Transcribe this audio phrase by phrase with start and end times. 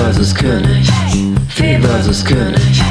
[0.00, 0.34] Fee vs.
[0.34, 0.88] König.
[1.50, 2.24] Fee vs.
[2.24, 2.82] König.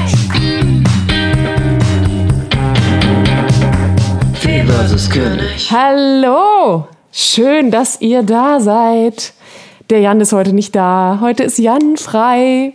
[4.34, 5.10] Fee vs.
[5.10, 5.72] König.
[5.72, 6.88] Hallo!
[7.12, 9.34] Schön, dass ihr da seid.
[9.90, 11.18] Der Jan ist heute nicht da.
[11.20, 12.74] Heute ist Jan frei.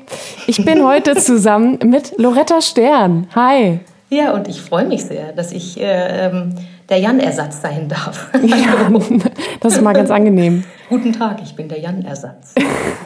[0.48, 3.28] Ich bin heute zusammen mit Loretta Stern.
[3.36, 3.78] Hi.
[4.10, 6.56] Ja, und ich freue mich sehr, dass ich äh, ähm,
[6.88, 8.30] der Jan-Ersatz sein darf.
[8.42, 8.90] Ja,
[9.60, 10.64] das ist mal ganz angenehm.
[10.88, 12.54] Guten Tag, ich bin der Jan-Ersatz.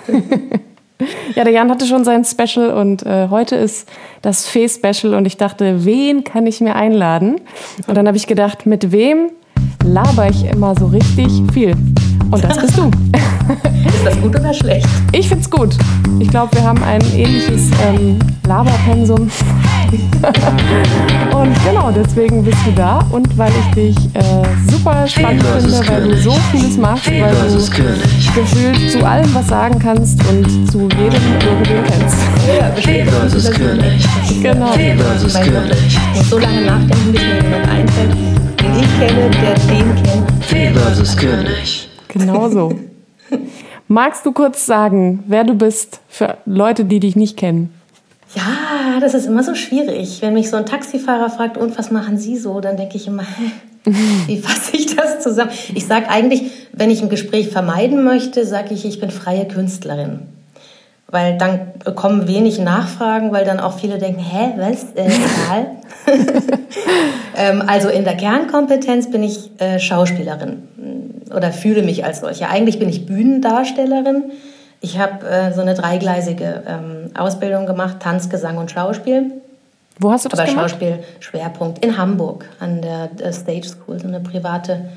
[1.35, 3.89] Ja, der Jan hatte schon sein Special und äh, heute ist
[4.23, 7.41] das Fee-Special und ich dachte, wen kann ich mir einladen?
[7.87, 9.31] Und dann habe ich gedacht, mit wem
[9.89, 11.75] laber ich immer so richtig viel?
[12.31, 12.91] Und das bist du.
[13.89, 14.87] Ist das gut oder schlecht?
[15.13, 15.77] Ich find's gut.
[16.19, 19.31] Ich glaube, wir haben ein ähnliches ähm, Laberpensum.
[21.35, 22.99] und genau, deswegen bist du da.
[23.11, 27.35] Und weil ich dich äh, super spannend versus finde, weil du so vieles machst, weil
[27.35, 32.17] du gefühlt zu allem was sagen kannst und zu jedem irgendwen kennst.
[32.47, 33.51] Ja, Fee vs.
[33.53, 34.07] König.
[34.43, 34.67] Genau.
[34.77, 35.77] Mein Gott, König.
[35.87, 38.17] ich muss so lange nachdenken, bis mir jemand einfällt,
[38.81, 40.45] ich kenne, der den kennt.
[40.45, 41.17] Fee vs.
[41.17, 41.89] König.
[42.09, 42.79] Genau so.
[43.89, 47.75] Magst du kurz sagen, wer du bist für Leute, die dich nicht kennen?
[48.35, 50.21] Ja, das ist immer so schwierig.
[50.21, 53.23] Wenn mich so ein Taxifahrer fragt, und was machen Sie so, dann denke ich immer,
[53.85, 53.93] hä,
[54.27, 55.51] wie fasse ich das zusammen?
[55.75, 60.21] Ich sage eigentlich, wenn ich ein Gespräch vermeiden möchte, sage ich, ich bin freie Künstlerin.
[61.11, 65.67] Weil dann kommen wenig Nachfragen, weil dann auch viele denken, hä, was, äh, egal.
[67.37, 72.51] ähm, also in der Kernkompetenz bin ich äh, Schauspielerin mm, oder fühle mich als solche.
[72.51, 74.33] Eigentlich bin ich Bühnendarstellerin.
[74.83, 79.33] Ich habe äh, so eine dreigleisige ähm, Ausbildung gemacht, Tanz, Gesang und Schauspiel.
[79.99, 80.71] Wo hast du das Aber gemacht?
[80.71, 84.91] Schauspiel Schwerpunkt in Hamburg an der, der Stage School, so eine private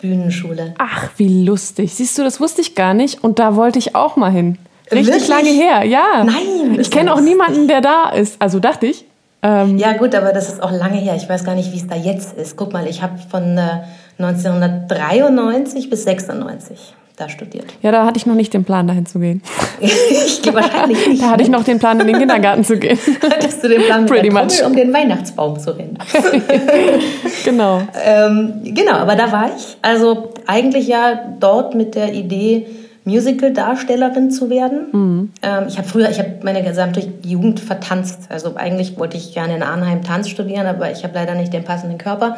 [0.00, 0.74] Bühnenschule.
[0.78, 1.94] Ach, wie lustig.
[1.94, 4.58] Siehst du, das wusste ich gar nicht und da wollte ich auch mal hin.
[4.90, 5.28] Richtig Wirklich?
[5.28, 6.24] lange her, ja.
[6.24, 8.40] Nein, Ich kenne auch niemanden, der da ist.
[8.40, 9.04] Also dachte ich.
[9.42, 11.14] Ähm, Ja gut, aber das ist auch lange her.
[11.16, 12.56] Ich weiß gar nicht, wie es da jetzt ist.
[12.56, 13.82] Guck mal, ich habe von äh,
[14.18, 17.64] 1993 bis 96 da studiert.
[17.80, 19.42] ja, da hatte ich noch nicht den Plan, dahin zu gehen.
[19.80, 21.22] ich gehe wahrscheinlich nicht.
[21.22, 21.56] Da hatte ich ne?
[21.56, 22.98] noch den Plan, in den Kindergarten zu gehen.
[23.22, 24.28] Hattest du den Plan mit Pretty.
[24.28, 25.98] Trommel, um den Weihnachtsbaum zu rennen?
[27.44, 27.80] genau.
[28.04, 29.78] ähm, genau, aber da war ich.
[29.80, 32.66] Also eigentlich ja dort mit der Idee,
[33.06, 35.32] Musical-Darstellerin zu werden.
[35.42, 38.20] Ähm, ich habe früher, ich habe meine gesamte Jugend vertanzt.
[38.28, 41.64] Also eigentlich wollte ich gerne in Arnheim Tanz studieren, aber ich habe leider nicht den
[41.64, 42.36] passenden Körper.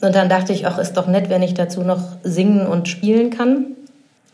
[0.00, 3.30] Und dann dachte ich, ach, ist doch nett, wenn ich dazu noch singen und spielen
[3.30, 3.66] kann.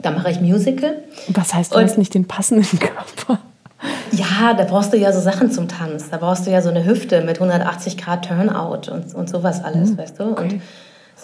[0.02, 0.96] Da mache ich Musical.
[1.28, 3.40] Was heißt, du Und- hast nicht den passenden Körper?
[4.12, 6.08] Ja, da brauchst du ja so Sachen zum Tanz.
[6.10, 9.96] Da brauchst du ja so eine Hüfte mit 180 Grad Turnout und, und sowas alles,
[9.98, 10.24] weißt du?
[10.24, 10.60] Und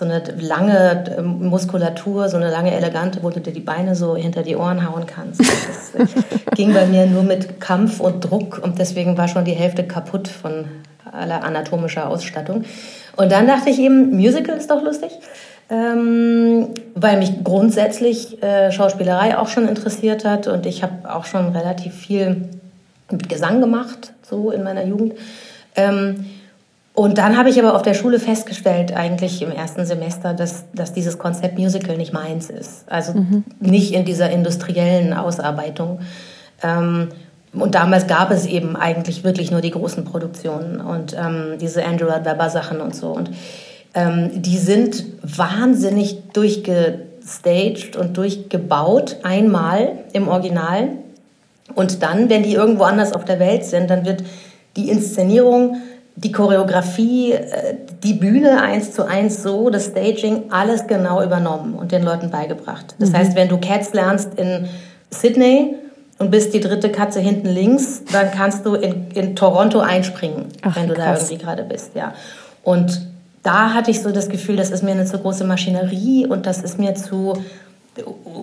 [0.01, 4.17] so eine lange ähm, Muskulatur, so eine lange elegante, wo du dir die Beine so
[4.17, 5.41] hinter die Ohren hauen kannst.
[5.41, 5.93] Das
[6.55, 10.27] ging bei mir nur mit Kampf und Druck und deswegen war schon die Hälfte kaputt
[10.27, 10.65] von
[11.13, 12.65] aller anatomischer Ausstattung.
[13.17, 15.11] Und dann dachte ich eben, Musical ist doch lustig.
[15.69, 21.55] Ähm, weil mich grundsätzlich äh, Schauspielerei auch schon interessiert hat und ich habe auch schon
[21.55, 22.49] relativ viel
[23.11, 25.13] mit Gesang gemacht, so in meiner Jugend.
[25.77, 26.25] Ähm,
[27.01, 30.93] und dann habe ich aber auf der Schule festgestellt, eigentlich im ersten Semester, dass, dass
[30.93, 32.85] dieses Konzept Musical nicht meins ist.
[32.91, 33.15] Also
[33.59, 36.01] nicht in dieser industriellen Ausarbeitung.
[36.63, 37.09] Ähm,
[37.55, 42.07] und damals gab es eben eigentlich wirklich nur die großen Produktionen und ähm, diese Andrew
[42.07, 43.07] Webber Sachen und so.
[43.07, 43.31] Und
[43.95, 50.91] ähm, die sind wahnsinnig durchgestaged und durchgebaut, einmal im Original.
[51.75, 54.23] Und dann, wenn die irgendwo anders auf der Welt sind, dann wird
[54.77, 55.79] die Inszenierung,
[56.17, 61.93] die Choreografie, äh, die Bühne eins zu eins so, das Staging, alles genau übernommen und
[61.93, 62.95] den Leuten beigebracht.
[62.99, 64.69] Das heißt, wenn du Cats lernst in
[65.11, 65.77] Sydney
[66.19, 70.77] und bist die dritte Katze hinten links, dann kannst du in, in Toronto einspringen, Ach,
[70.77, 71.31] wenn du da krass.
[71.31, 72.13] irgendwie gerade bist, ja.
[72.63, 73.07] Und
[73.43, 76.61] da hatte ich so das Gefühl, das ist mir eine zu große Maschinerie und das
[76.63, 77.43] ist mir zu,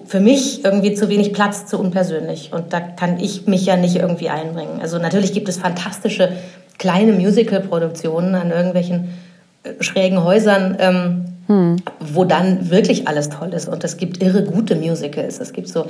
[0.08, 2.52] für mich irgendwie zu wenig Platz, zu unpersönlich.
[2.52, 4.80] Und da kann ich mich ja nicht irgendwie einbringen.
[4.82, 6.34] Also natürlich gibt es fantastische
[6.78, 9.10] kleine Musical-Produktionen an irgendwelchen
[9.64, 11.26] äh, schrägen Häusern, ähm,
[12.00, 13.70] wo dann wirklich alles toll ist.
[13.70, 15.40] Und es gibt irre gute Musicals.
[15.40, 15.88] Es gibt so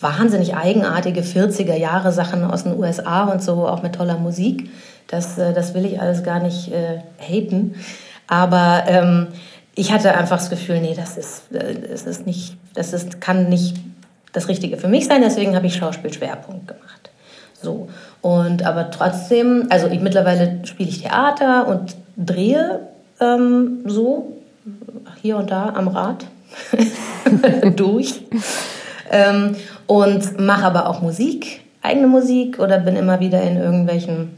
[0.00, 4.70] wahnsinnig eigenartige 40er Jahre Sachen aus den USA und so, auch mit toller Musik.
[5.08, 7.74] Das, äh, das will ich alles gar nicht äh, haten.
[8.28, 9.26] Aber ähm,
[9.74, 13.48] ich hatte einfach das Gefühl, nee, das ist, äh, das ist nicht, das ist, kann
[13.48, 13.76] nicht
[14.32, 15.22] das Richtige für mich sein.
[15.22, 17.09] Deswegen habe ich Schauspielschwerpunkt gemacht.
[17.62, 17.88] So.
[18.22, 22.88] Und aber trotzdem, also ich, mittlerweile spiele ich Theater und drehe
[23.20, 24.36] ähm, so
[25.22, 26.26] hier und da am Rad
[27.76, 28.22] durch.
[29.10, 34.36] Ähm, und mache aber auch Musik eigene Musik oder bin immer wieder in irgendwelchen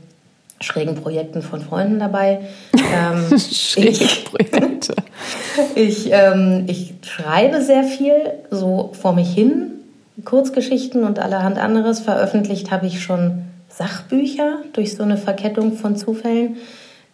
[0.60, 2.40] schrägen Projekten von Freunden dabei.
[2.74, 4.94] Ähm, Schräge Projekte.
[5.74, 8.14] ich, ähm, ich schreibe sehr viel,
[8.50, 9.72] so vor mich hin,
[10.24, 12.00] Kurzgeschichten und allerhand anderes.
[12.00, 16.56] Veröffentlicht habe ich schon Sachbücher durch so eine Verkettung von Zufällen.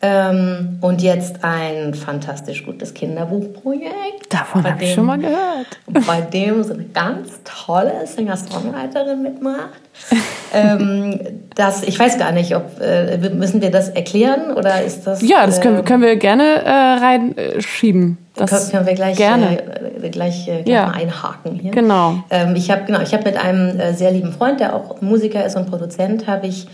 [0.01, 4.33] Ähm, und jetzt ein fantastisch gutes Kinderbuchprojekt.
[4.33, 5.67] Davon habe ich schon mal gehört.
[6.07, 9.81] Bei dem so eine ganz tolle Singer-Songwriterin mitmacht.
[10.55, 11.19] ähm,
[11.57, 15.21] das, ich weiß gar nicht, ob äh, müssen wir das erklären oder ist das?
[15.21, 18.19] Ja, das können, ähm, können wir gerne äh, reinschieben.
[18.37, 19.59] können, Das können wir gleich, gerne.
[20.01, 20.87] Äh, gleich, äh, gleich Ja.
[20.87, 21.73] mal einhaken hier.
[21.73, 22.23] Genau.
[22.31, 25.45] Ähm, ich habe genau, ich habe mit einem äh, sehr lieben Freund, der auch Musiker
[25.45, 26.69] ist und Produzent, habe ich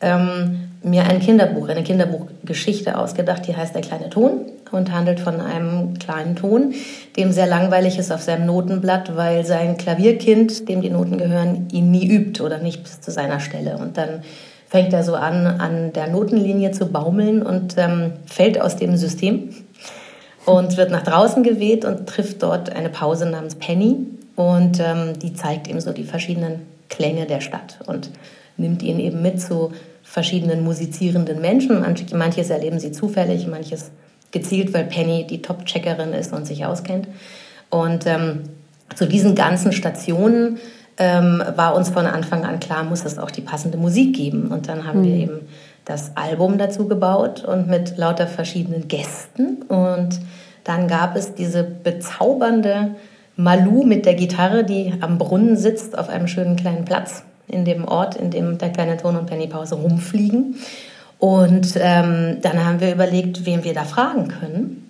[0.00, 5.40] ähm, mir ein Kinderbuch, eine Kinderbuchgeschichte ausgedacht, die heißt Der kleine Ton und handelt von
[5.40, 6.74] einem kleinen Ton,
[7.16, 11.90] dem sehr langweilig ist auf seinem Notenblatt, weil sein Klavierkind, dem die Noten gehören, ihn
[11.90, 13.78] nie übt oder nicht bis zu seiner Stelle.
[13.78, 14.22] Und dann
[14.68, 19.50] fängt er so an, an der Notenlinie zu baumeln und ähm, fällt aus dem System
[20.44, 23.96] und wird nach draußen geweht und trifft dort eine Pause namens Penny
[24.36, 28.10] und ähm, die zeigt ihm so die verschiedenen Klänge der Stadt und
[28.58, 29.72] nimmt ihn eben mit zu
[30.02, 31.82] verschiedenen musizierenden Menschen.
[31.82, 33.90] Manch- Manches erleben sie zufällig, manches
[34.30, 37.08] gezielt, weil Penny die Top-Checkerin ist und sich auskennt.
[37.70, 38.42] Und ähm,
[38.94, 40.58] zu diesen ganzen Stationen
[40.98, 44.48] ähm, war uns von Anfang an klar, muss es auch die passende Musik geben.
[44.48, 45.40] Und dann haben wir eben
[45.84, 49.62] das Album dazu gebaut und mit lauter verschiedenen Gästen.
[49.68, 50.20] Und
[50.64, 52.96] dann gab es diese bezaubernde
[53.36, 57.86] Malu mit der Gitarre, die am Brunnen sitzt auf einem schönen kleinen Platz in dem
[57.86, 60.56] Ort, in dem der kleine Ton und Penny Pause rumfliegen.
[61.18, 64.88] Und ähm, dann haben wir überlegt, wen wir da fragen können.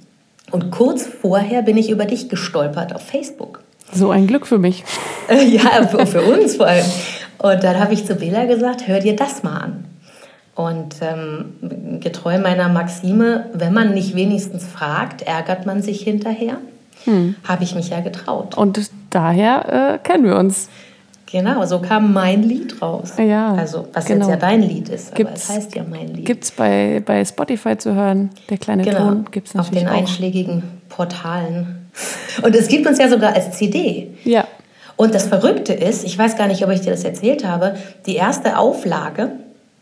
[0.50, 3.62] Und kurz vorher bin ich über dich gestolpert auf Facebook.
[3.92, 4.84] So ein Glück für mich.
[5.30, 6.86] Äh, ja, für, für uns vor allem.
[7.36, 9.84] Und dann habe ich zu Bela gesagt, hör dir das mal an.
[10.54, 16.56] Und ähm, getreu meiner Maxime, wenn man nicht wenigstens fragt, ärgert man sich hinterher,
[17.44, 18.56] habe ich mich ja getraut.
[18.56, 20.70] Und daher äh, kennen wir uns.
[21.30, 23.12] Genau, so kam mein Lied raus.
[23.18, 24.26] Ja, Also, was genau.
[24.26, 26.24] jetzt ja dein Lied ist, aber Gibt's- es heißt ja mein Lied.
[26.24, 28.30] Gibt es bei, bei Spotify zu hören.
[28.48, 29.92] Der kleine genau, Ton gibt es auf den auch.
[29.92, 31.90] einschlägigen Portalen.
[32.42, 34.10] Und es gibt uns ja sogar als CD.
[34.24, 34.46] Ja.
[34.96, 37.76] Und das Verrückte ist, ich weiß gar nicht, ob ich dir das erzählt habe,
[38.06, 39.30] die erste Auflage,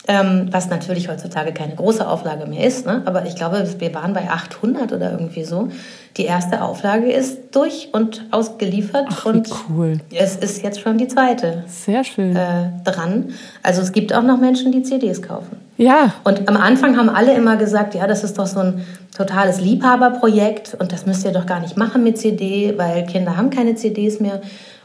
[0.08, 3.02] ähm, was natürlich heutzutage keine große Auflage mehr ist, ne?
[3.06, 5.68] aber ich glaube, wir waren bei 800 oder irgendwie so.
[6.16, 9.98] Die erste Auflage ist durch und ausgeliefert Ach, und cool.
[10.14, 12.34] es ist jetzt schon die zweite Sehr schön.
[12.34, 13.30] äh, dran.
[13.62, 15.58] Also es gibt auch noch Menschen, die CDs kaufen.
[15.76, 19.60] ja, Und am Anfang haben alle immer gesagt, ja, das ist doch so ein totales
[19.60, 23.74] Liebhaberprojekt und das müsst ihr doch gar nicht machen mit CD, weil Kinder haben keine
[23.74, 24.40] CDs mehr.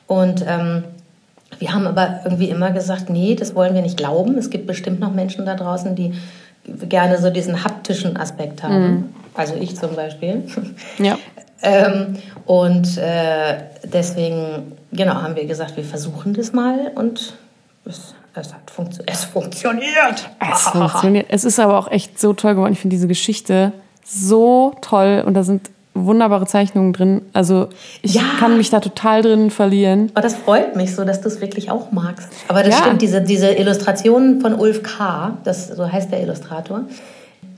[0.07, 0.83] Und ähm,
[1.59, 4.37] wir haben aber irgendwie immer gesagt, nee, das wollen wir nicht glauben.
[4.37, 6.13] Es gibt bestimmt noch Menschen da draußen, die
[6.87, 9.13] gerne so diesen haptischen Aspekt haben.
[9.33, 10.43] Also ich zum Beispiel.
[10.97, 11.17] ja.
[11.63, 17.35] Ähm, und äh, deswegen, genau, haben wir gesagt, wir versuchen das mal und
[17.85, 20.29] es, es, hat funktio es funktioniert.
[20.51, 21.27] Es funktioniert.
[21.29, 22.73] Es ist aber auch echt so toll geworden.
[22.73, 23.73] Ich finde diese Geschichte
[24.03, 27.21] so toll und da sind wunderbare Zeichnungen drin.
[27.33, 27.67] Also
[28.01, 28.21] ich Ja.
[28.39, 30.09] kann mich da total drin verlieren.
[30.13, 32.29] Aber das freut mich so, dass du es wirklich auch magst.
[32.47, 32.85] Aber das Ja.
[32.85, 36.81] stimmt, diese, diese Illustrationen von Ulf K., das, so heißt der Illustrator,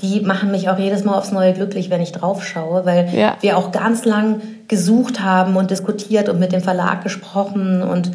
[0.02, 3.38] die machen mich auch jedes Mal aufs Neue glücklich, wenn ich drauf schaue, weil Ja.
[3.42, 8.12] wir auch ganz lang gesucht haben und diskutiert und mit dem Verlag gesprochen und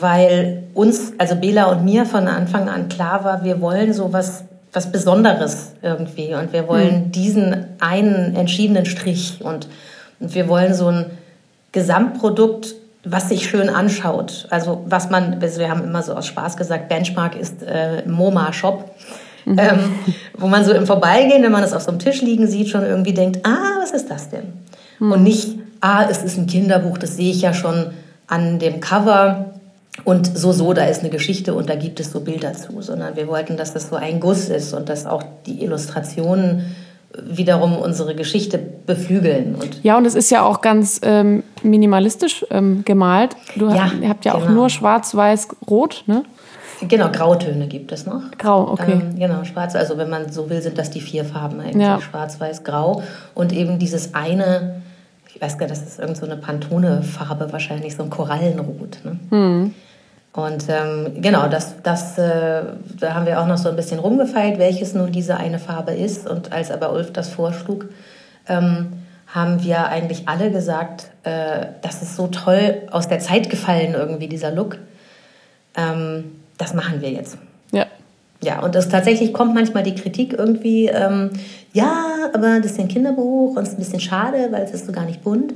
[0.00, 4.12] weil uns, also Bela und mir von Anfang an klar war, wir wollen so
[4.72, 9.68] was, Besonderes irgendwie und wir wollen diesen einen entschiedenen Strich und,
[10.20, 11.06] und wir wollen so ein
[11.72, 12.74] Gesamtprodukt,
[13.04, 14.46] was sich schön anschaut.
[14.50, 18.90] Also was man, also wir haben immer so aus Spaß gesagt, Benchmark ist äh, MoMA-Shop.
[19.46, 19.78] Ähm,
[20.36, 22.84] wo man so im Vorbeigehen, wenn man es auf so einem Tisch liegen sieht, schon
[22.84, 24.52] irgendwie denkt, ah, was ist das denn?
[25.00, 27.90] Und nicht, ah, es ist ein Kinderbuch, das sehe ich ja schon
[28.26, 29.54] an dem Cover
[30.04, 33.16] und so, so, da ist eine Geschichte und da gibt es so Bilder zu, sondern
[33.16, 36.74] wir wollten, dass das so ein Guss ist und dass auch die Illustrationen
[37.12, 39.56] wiederum unsere Geschichte beflügeln.
[39.56, 43.36] Und Ja, und es ist ja auch ganz ähm, minimalistisch ähm, gemalt.
[43.56, 44.52] Du Ja, ihr habt ja auch genau.
[44.52, 46.22] nur schwarz, weiß, rot, ne?
[46.88, 48.22] genau, Grautöne gibt es noch.
[48.38, 48.92] Grau, okay.
[48.92, 49.74] Ähm, genau, schwarz.
[49.74, 51.82] Also wenn man so will, sind das die vier Farben eigentlich.
[51.82, 52.00] Ja.
[52.00, 53.02] Schwarz, weiß, grau.
[53.34, 54.82] Und eben dieses eine,
[55.40, 58.98] ich weiß gar nicht, das ist irgend so eine Pantone-Farbe wahrscheinlich, so ein Korallenrot.
[59.04, 59.18] Ne?
[59.30, 59.74] Hm.
[60.34, 62.62] Und ähm, genau, das, das, äh,
[63.00, 66.28] da haben wir auch noch so ein bisschen rumgefeilt, welches nun diese eine Farbe ist.
[66.28, 67.86] Und als aber Ulf das vorschlug,
[68.48, 68.92] ähm,
[69.28, 74.28] haben wir eigentlich alle gesagt, äh, das ist so toll aus der Zeit gefallen irgendwie,
[74.28, 74.76] dieser Look.
[75.74, 77.38] Ähm, das machen wir jetzt.
[77.72, 77.86] Ja.
[78.42, 81.30] Ja, und das tatsächlich kommt manchmal die Kritik irgendwie, ähm,
[81.72, 84.72] ja, aber das ist ja ein Kinderbuch und es ist ein bisschen schade, weil es
[84.72, 85.52] ist so gar nicht bunt.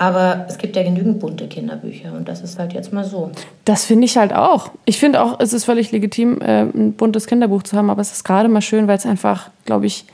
[0.00, 3.32] Aber es gibt ja genügend bunte Kinderbücher und das ist halt jetzt mal so.
[3.64, 4.70] Das finde ich halt auch.
[4.84, 8.12] Ich finde auch, es ist völlig legitim, äh, ein buntes Kinderbuch zu haben, aber es
[8.12, 10.04] ist gerade mal schön, weil es einfach, glaube ich,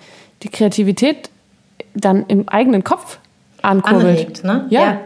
[0.42, 1.28] die Kreativität
[1.94, 3.18] dann im eigenen Kopf
[3.60, 4.04] ankurbelt.
[4.04, 4.66] Anregt, ne?
[4.70, 5.00] Ja.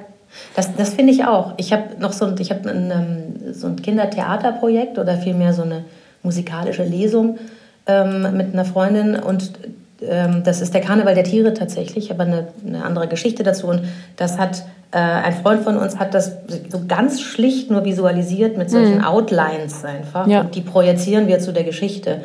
[0.54, 1.54] Das, das finde ich auch.
[1.56, 5.62] Ich habe noch so ein, ich hab ein, ähm, so ein Kindertheaterprojekt oder vielmehr so
[5.62, 5.84] eine
[6.22, 7.38] musikalische Lesung
[7.86, 9.52] ähm, mit einer Freundin und
[10.00, 13.66] ähm, das ist der Karneval der Tiere tatsächlich, aber eine, eine andere Geschichte dazu.
[13.66, 13.82] Und
[14.16, 16.32] das hat äh, ein Freund von uns hat das
[16.68, 20.26] so ganz schlicht nur visualisiert mit solchen Outlines einfach.
[20.26, 20.40] Ja.
[20.42, 22.22] Und die projizieren wir zu der Geschichte.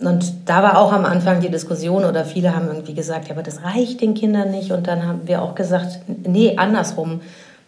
[0.00, 3.42] Und da war auch am Anfang die Diskussion oder viele haben irgendwie gesagt, ja, aber
[3.42, 4.72] das reicht den Kindern nicht.
[4.72, 7.20] Und dann haben wir auch gesagt, nee, andersrum.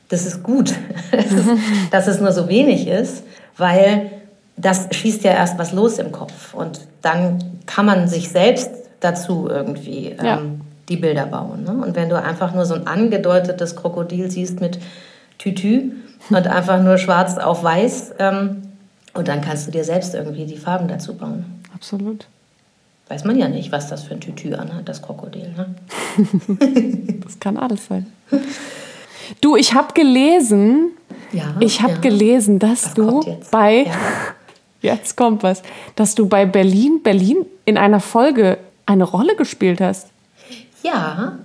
[0.09, 0.75] Das ist gut,
[1.90, 3.25] dass es nur so wenig ist,
[3.56, 4.11] weil
[4.57, 6.55] das schießt ja erst was los im Kopf.
[6.55, 8.71] Und dann kann man sich selbst
[9.01, 10.41] dazu irgendwie ähm, Ja.
[10.89, 11.65] die Bilder bauen.
[11.65, 11.73] Ne?
[11.73, 14.79] Und wenn du einfach nur so ein angedeutetes Krokodil siehst mit
[15.39, 15.93] Tütü
[16.31, 18.63] und einfach nur schwarz auf weiß, ähm,
[19.15, 21.45] und dann kannst du dir selbst irgendwie die Farben dazu bauen.
[21.75, 22.27] Absolut.
[23.09, 25.53] Weiß man ja nicht, was das für ein Tütü anhat, das Krokodil.
[25.57, 25.75] Ne?
[27.25, 28.07] Das kann alles sein.
[29.41, 30.91] Du, ich habe gelesen,
[31.33, 31.99] Ja, ich habe ja.
[32.01, 33.93] gelesen, dass Was du bei, Ja.
[34.83, 35.62] Jetzt kommt was,
[35.97, 40.09] dass du bei Berlin, Berlin in einer Folge eine Rolle gespielt hast.
[40.83, 41.38] Ja,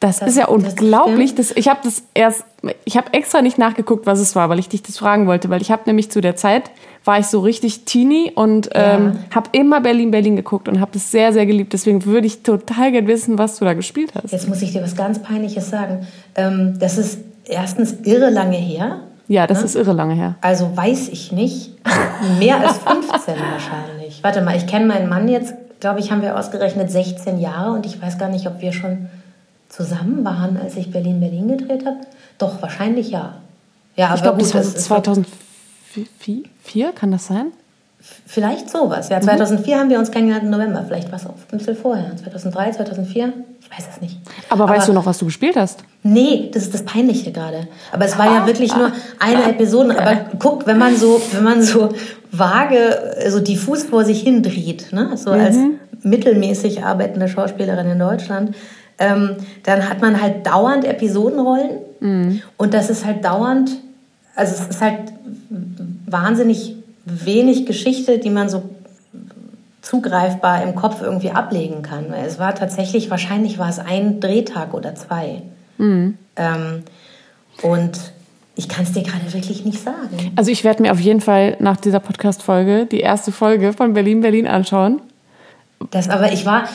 [0.00, 1.30] Das, Das- ist ja das unglaublich.
[1.30, 1.38] stimmt.
[1.50, 2.44] Das, ich habe das erst,
[2.84, 5.62] ich habe extra nicht nachgeguckt, was es war, weil ich dich das fragen wollte, weil
[5.62, 6.70] ich habe nämlich zu der Zeit
[7.06, 11.10] war ich so richtig teeny und ähm, habe immer Berlin Berlin geguckt und habe das
[11.10, 11.72] sehr sehr geliebt.
[11.72, 14.30] Deswegen würde ich total gerne wissen, was du da gespielt hast.
[14.32, 16.06] jetzt muss ich dir was ganz Peinliches sagen.
[16.34, 19.00] Ähm, das ist erstens irre lange her.
[19.28, 19.64] Ja, das Ne?
[19.64, 20.34] ist irre lange her.
[20.40, 21.70] Also weiß ich nicht.
[22.38, 24.22] Mehr als 15 wahrscheinlich.
[24.22, 27.86] Warte mal, ich kenne meinen Mann jetzt, glaube ich, haben wir ausgerechnet 16 Jahre und
[27.86, 29.08] ich weiß gar nicht, ob wir schon
[29.68, 31.96] zusammen waren, als ich Berlin Berlin gedreht habe.
[32.38, 33.34] Doch, wahrscheinlich ja.
[33.96, 37.46] Ja, aber Ich glaube, das war das so ist 2004, kann das sein?
[38.26, 39.08] vielleicht sowas.
[39.08, 40.84] Ja, 2004 haben wir uns kennengelernt im November.
[40.86, 42.14] Vielleicht war es auch ein bisschen vorher.
[42.16, 43.32] 2003, 2004?
[43.62, 44.18] Ich weiß es nicht.
[44.50, 45.82] Aber, weißt du noch, was du gespielt hast?
[46.06, 47.66] Nee, das ist das Peinliche gerade.
[47.90, 49.98] Aber es war ja wirklich nur eine Episode.
[49.98, 51.88] Aber guck, wenn man so, wenn man so
[52.30, 55.16] vage, so diffus vor sich hin dreht, ne?
[55.16, 55.56] so als
[56.02, 58.54] mittelmäßig arbeitende Schauspielerin in Deutschland,
[58.98, 61.78] ähm, dann hat man halt dauernd Episodenrollen.
[62.58, 63.70] Und das ist halt dauernd,
[64.36, 64.98] also es ist halt
[66.04, 68.62] wahnsinnig wenig Geschichte, die man so
[69.80, 72.12] zugreifbar im Kopf irgendwie ablegen kann.
[72.12, 75.42] Es war tatsächlich, wahrscheinlich war es ein Drehtag oder zwei.
[76.36, 76.82] Ähm,
[77.62, 77.98] und
[78.56, 80.32] ich kann es dir gerade wirklich nicht sagen.
[80.36, 84.20] Also ich werde mir auf jeden Fall nach dieser Podcast-Folge die erste Folge von Berlin
[84.20, 85.00] Berlin anschauen.
[85.90, 86.68] Das, aber ich war,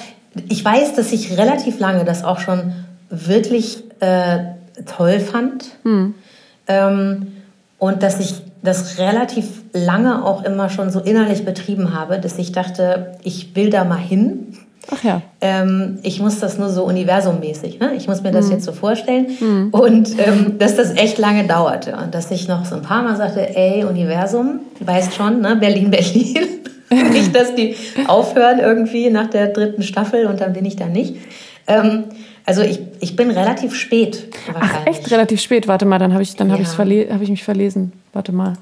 [0.50, 2.74] ich weiß, dass ich relativ lange das auch schon
[3.10, 4.40] wirklich äh,
[4.86, 5.78] toll fand.
[6.68, 7.28] Ähm,
[7.78, 12.52] und dass ich das relativ lange auch immer schon so innerlich betrieben habe, dass ich
[12.52, 14.58] dachte, ich will da mal hin.
[14.92, 15.22] Ach ja.
[15.42, 17.94] Ähm, ich muss das nur so universummäßig, ne?
[17.96, 22.14] ich muss mir das jetzt so vorstellen und ähm, dass das echt lange dauerte und
[22.16, 25.56] dass ich noch so ein paar Mal sagte, ey Universum, weißt schon, ne?
[25.56, 26.48] Berlin, Berlin.
[27.12, 27.76] nicht, dass die
[28.08, 31.16] aufhören irgendwie nach der dritten Staffel und dann bin ich da nicht.
[31.68, 32.06] Ähm,
[32.46, 34.26] also ich, ich bin relativ spät
[34.60, 35.68] Ach, echt relativ spät.
[35.68, 36.66] Warte mal, dann habe ich, dann hab Ja.
[36.66, 37.92] verle hab ich mich verlesen.
[38.12, 38.54] Warte mal.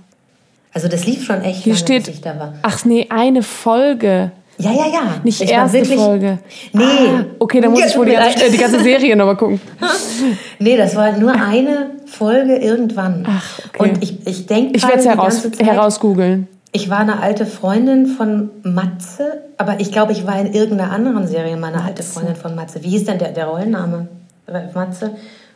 [0.74, 2.08] Also das lief schon echt Hier lange, steht.
[2.10, 2.54] ich da war.
[2.64, 4.32] Ach nee, eine Folge.
[4.60, 5.02] Ja, ja, ja.
[5.24, 6.40] Nicht Ich erste wirklich- Folge.
[6.74, 6.84] Nee.
[6.84, 9.60] Ah, okay, dann muss Ja, ich wohl die ganze, äh, die ganze Serie nochmal gucken.
[10.60, 13.24] Nee, das war nur eine Folge irgendwann.
[13.30, 13.90] Ach, okay.
[13.92, 16.48] Und ich, ich denke Ich werde es heraus, herausgoogeln.
[16.72, 21.28] Ich war eine alte Freundin von Matze, aber ich glaube, ich war in irgendeiner anderen
[21.28, 22.84] Serie mal eine alte Freundin von Matze.
[22.84, 24.08] Wie hieß denn der, der Rollenname?
[24.48, 25.12] Äh, Matze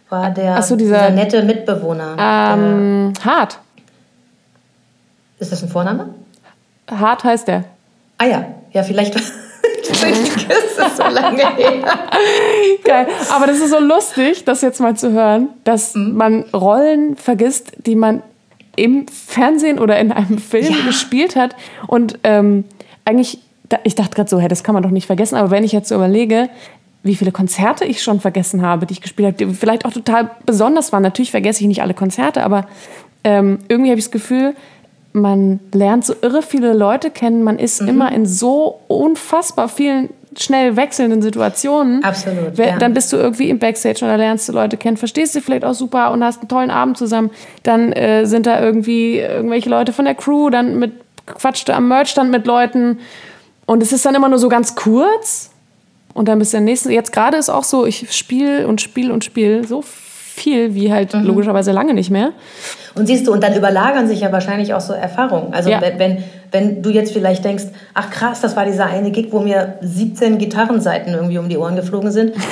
[0.10, 2.16] war der Ach so, dieser- nette Mitbewohner.
[2.20, 3.58] Ähm, Hart.
[5.40, 6.14] der, ist das ein Vorname?
[6.90, 7.64] Hart heißt der.
[8.20, 9.16] Ah ja, ja, vielleicht.
[9.92, 11.74] Das ist so lange her.
[12.84, 13.08] Geil.
[13.34, 16.16] Aber das ist so lustig, das jetzt mal zu hören, dass Mhm.
[16.16, 18.22] man Rollen vergisst, die man
[18.76, 20.86] im Fernsehen oder in einem Film Ja.
[20.86, 21.56] gespielt hat.
[21.88, 22.64] Und ähm,
[23.06, 23.40] eigentlich,
[23.84, 25.36] ich dachte gerade so, hey, das kann man doch nicht vergessen.
[25.36, 26.50] Aber wenn ich jetzt so überlege,
[27.04, 30.32] wie viele Konzerte ich schon vergessen habe, die ich gespielt habe, die vielleicht auch total
[30.46, 31.04] besonders waren.
[31.04, 32.68] Natürlich vergesse ich nicht alle Konzerte, aber
[33.24, 34.56] ähm, irgendwie habe ich das Gefühl,
[35.14, 37.44] man lernt so irre viele Leute kennen.
[37.44, 37.62] Man Mhm.
[37.62, 42.04] ist immer in so unfassbar vielen schnell wechselnden Situationen.
[42.04, 42.78] Absolut, ja.
[42.78, 45.74] Dann bist du irgendwie im Backstage oder lernst du Leute kennen, verstehst du vielleicht auch
[45.74, 47.32] super und hast einen tollen Abend zusammen.
[47.64, 50.94] Dann äh, sind da irgendwie irgendwelche Leute von der Crew, dann mit
[51.26, 53.00] quatschte am Merchstand mit Leuten
[53.66, 55.52] und es ist dann immer nur so ganz kurz
[56.14, 56.92] und dann bis der nächste.
[56.94, 60.11] Jetzt gerade ist auch so, ich spiele und spiele und spiele so viel
[60.46, 61.24] wie halt mhm.
[61.24, 62.32] logischerweise lange nicht mehr.
[62.94, 65.54] Und siehst du, und dann überlagern sich ja wahrscheinlich auch so Erfahrungen.
[65.54, 65.82] Also ja.
[65.82, 69.76] wenn, wenn du jetzt vielleicht denkst, ach krass, das war dieser eine Gig, wo mir
[69.82, 72.34] 17 Gitarrenseiten irgendwie um die Ohren geflogen sind.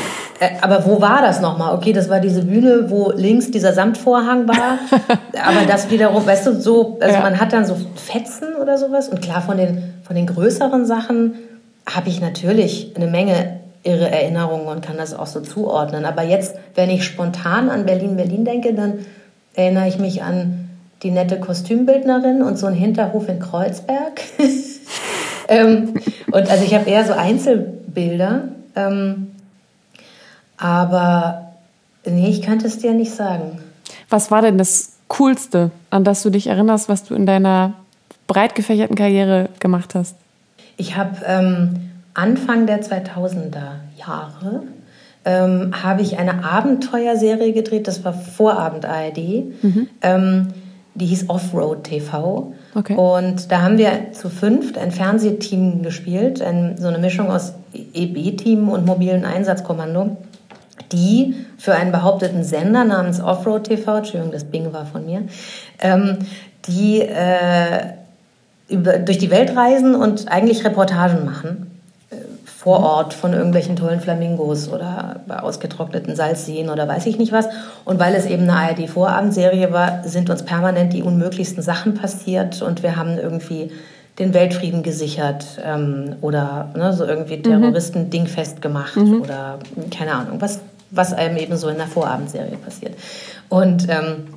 [0.41, 1.75] Äh, aber wo war das nochmal?
[1.75, 4.79] Okay, das war diese Bühne, wo links dieser Samtvorhang war.
[5.33, 7.21] aber das wiederum, weißt du, so, also ja.
[7.21, 9.09] man hat dann so Fetzen oder sowas.
[9.09, 11.33] Und klar, von den, von den größeren Sachen
[11.85, 16.05] habe ich natürlich eine Menge irre Erinnerungen und kann das auch so zuordnen.
[16.05, 19.05] Aber jetzt, wenn ich spontan an Berlin-Berlin denke, dann
[19.53, 20.69] erinnere ich mich an
[21.03, 24.21] die nette Kostümbildnerin und so einen Hinterhof in Kreuzberg.
[25.47, 25.93] ähm,
[26.31, 28.49] und also ich habe eher so Einzelbilder.
[28.75, 29.31] Ähm,
[30.57, 31.53] aber
[32.05, 33.59] nee, ich könnte es dir nicht sagen.
[34.09, 37.73] Was war denn das Coolste, an das du dich erinnerst, was du in deiner
[38.27, 40.15] breit gefächerten Karriere gemacht hast?
[40.77, 44.63] Ich habe ähm, Anfang der 2000er Jahre
[45.23, 49.17] ähm, habe ich eine Abenteuerserie gedreht, das war Vorabend ARD.
[49.61, 49.87] Mhm.
[50.01, 50.47] Ähm,
[50.95, 52.53] die hieß Offroad TV.
[52.75, 52.95] Okay.
[52.95, 58.67] Und da haben wir zu fünft ein Fernsehteam gespielt, ein, so eine Mischung aus EB-Team
[58.67, 60.17] und mobilen Einsatzkommando,
[60.91, 65.23] die für einen behaupteten Sender namens Offroad TV, Entschuldigung, das Bing war von mir,
[65.79, 66.17] ähm,
[66.67, 67.93] die äh,
[68.67, 71.68] über, durch die Welt reisen und eigentlich Reportagen machen
[72.59, 77.47] vor Ort von irgendwelchen tollen Flamingos oder ausgetrockneten Salzseen oder weiß ich nicht was.
[77.85, 82.83] Und weil es eben eine ARD-Vorabendserie war, sind uns permanent die unmöglichsten Sachen passiert und
[82.83, 83.71] wir haben irgendwie
[84.19, 87.43] den Weltfrieden gesichert ähm, oder ne, so irgendwie mhm.
[87.43, 89.21] Terroristen dingfest gemacht mhm.
[89.21, 90.59] oder keine Ahnung, was,
[90.91, 92.93] was einem eben so in der Vorabendserie passiert.
[93.47, 94.27] Und ähm,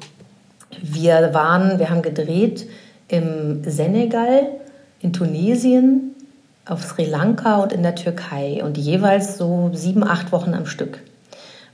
[0.80, 2.68] wir waren, wir haben gedreht
[3.08, 4.46] im Senegal,
[5.00, 6.11] in Tunesien,
[6.66, 11.00] auf Sri Lanka und in der Türkei und jeweils so sieben, acht Wochen am Stück.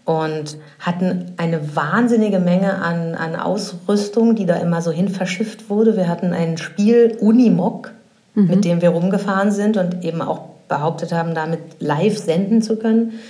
[0.04, 5.96] Und hatten eine wahnsinnige Menge an, an Ausrüstung, die da immer so hin verschifft wurde.
[5.96, 7.92] Wir hatten ein Spiel Unimog,
[8.34, 8.46] mhm.
[8.46, 13.20] mit dem wir rumgefahren sind und eben auch behauptet haben, damit live senden zu können.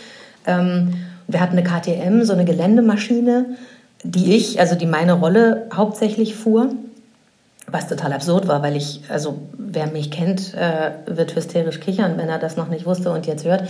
[0.46, 0.94] Ähm,
[1.26, 3.56] wir hatten eine KTM, so eine Geländemaschine,
[4.04, 6.70] die ich, also die meine Rolle hauptsächlich fuhr
[7.70, 12.28] was total absurd war, weil ich, also wer mich kennt, äh, wird hysterisch kichern, wenn
[12.28, 13.68] er das noch nicht wusste und jetzt hört,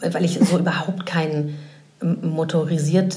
[0.00, 1.56] weil ich so überhaupt kein
[2.00, 3.16] motorisiert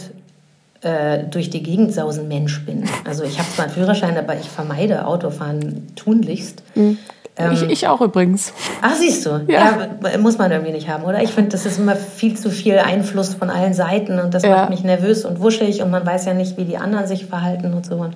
[0.82, 2.84] äh, durch die Gegend sausen Mensch bin.
[3.06, 6.64] Also ich habe zwar einen Führerschein, aber ich vermeide Autofahren tunlichst.
[6.76, 6.98] Mhm.
[7.36, 8.54] Ähm, ich, ich, auch übrigens.
[8.82, 9.42] Ach, siehst du.
[9.48, 9.88] Ja.
[10.04, 10.18] ja.
[10.20, 11.24] muss man irgendwie nicht haben, oder?
[11.24, 14.58] Ich finde, das ist immer viel zu viel Einfluss von allen Seiten und das ja.
[14.58, 17.74] macht mich nervös und wuschig und man weiß ja nicht, wie die anderen sich verhalten
[17.74, 17.96] und so.
[17.96, 18.16] Und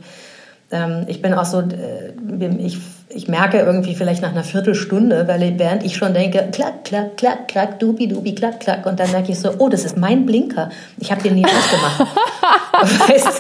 [1.08, 2.14] ich bin auch so, äh,
[2.60, 2.78] ich,
[3.08, 7.48] ich merke irgendwie vielleicht nach einer Viertelstunde, weil während ich schon denke, klack, klack, klack,
[7.48, 10.70] klack, dubi, dubi, klack, klack, und dann merke ich so, oh, das ist mein Blinker.
[10.98, 12.02] Ich habe den nie ausgemacht.
[13.10, 13.32] weißt du?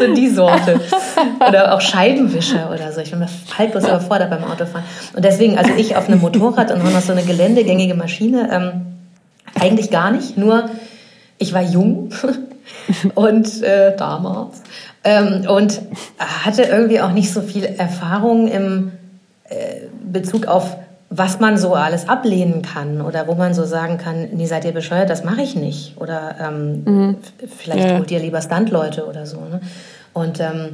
[0.06, 0.80] so die Sorte.
[1.48, 3.00] Oder auch Scheibenwischer oder so.
[3.00, 3.24] Ich bin
[3.56, 4.84] haltlos überfordert beim Autofahren.
[5.14, 8.86] Und deswegen, also ich auf einem Motorrad und auch noch so eine geländegängige Maschine, ähm,
[9.60, 10.36] eigentlich gar nicht.
[10.36, 10.68] Nur
[11.38, 12.10] ich war jung
[13.14, 14.62] und äh, damals
[15.04, 15.82] ähm, und
[16.18, 18.92] hatte irgendwie auch nicht so viel Erfahrung im
[19.48, 20.76] äh, Bezug auf,
[21.10, 24.72] was man so alles ablehnen kann oder wo man so sagen kann, nee, seid ihr
[24.72, 25.94] bescheuert, das mache ich nicht.
[25.98, 27.16] Oder ähm, mhm.
[27.58, 27.98] vielleicht ja.
[27.98, 29.38] holt ihr lieber Standleute oder so.
[29.38, 29.60] Ne?
[30.12, 30.70] Und ähm,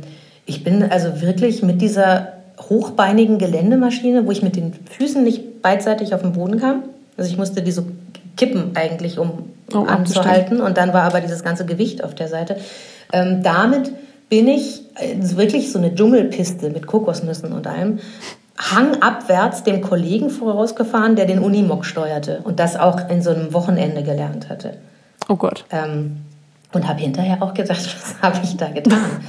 [0.47, 6.15] ich bin also wirklich mit dieser hochbeinigen Geländemaschine, wo ich mit den Füßen nicht beidseitig
[6.15, 6.85] auf den Boden kam.
[7.17, 7.85] Also ich musste die so
[8.37, 10.61] kippen eigentlich, um oh, anzuhalten.
[10.61, 12.57] Und dann war aber dieses ganze Gewicht auf der Seite.
[13.13, 13.93] Ähm, damit
[14.29, 17.99] bin ich äh, wirklich so eine Dschungelpiste mit Kokosnüssen und allem
[18.59, 24.03] hangabwärts dem Kollegen vorausgefahren, der den Unimog steuerte und das auch in so einem Wochenende
[24.03, 24.75] gelernt hatte.
[25.29, 25.65] Oh Gott.
[25.71, 26.19] Ähm,
[26.73, 29.21] und habe hinterher auch gedacht, was habe ich da getan?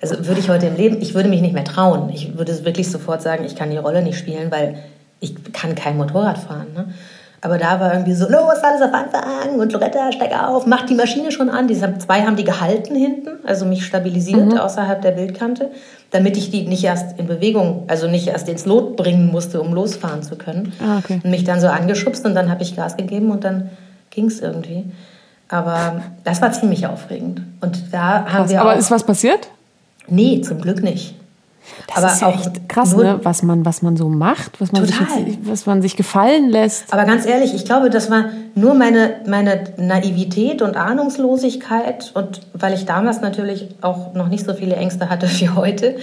[0.00, 2.08] Also würde ich heute im Leben, ich würde mich nicht mehr trauen.
[2.10, 4.78] Ich würde wirklich sofort sagen, ich kann die Rolle nicht spielen, weil
[5.20, 6.68] ich kann kein Motorrad fahren.
[6.74, 6.94] Ne?
[7.42, 10.94] Aber da war irgendwie so, los, alles auf Anfang und Loretta, steig auf, mach die
[10.94, 11.68] Maschine schon an.
[11.68, 14.58] Die zwei haben die gehalten hinten, also mich stabilisiert mhm.
[14.58, 15.70] außerhalb der Bildkante,
[16.10, 19.72] damit ich die nicht erst in Bewegung, also nicht erst ins Lot bringen musste, um
[19.72, 20.74] losfahren zu können.
[20.84, 21.20] Ah, okay.
[21.24, 23.70] Und mich dann so angeschubst und dann habe ich Gas gegeben und dann
[24.10, 24.84] ging es irgendwie.
[25.48, 27.42] Aber das war ziemlich aufregend.
[27.60, 29.48] Und da haben Krass, wir Aber ist was passiert?
[30.08, 31.14] Nee, zum Glück nicht.
[31.86, 33.20] Das aber ist ja auch echt krass, ne?
[33.22, 36.92] was, man, was man so macht, was man, sich jetzt, was man sich gefallen lässt.
[36.92, 42.74] Aber ganz ehrlich, ich glaube, das war nur meine, meine Naivität und Ahnungslosigkeit und weil
[42.74, 45.96] ich damals natürlich auch noch nicht so viele Ängste hatte wie heute.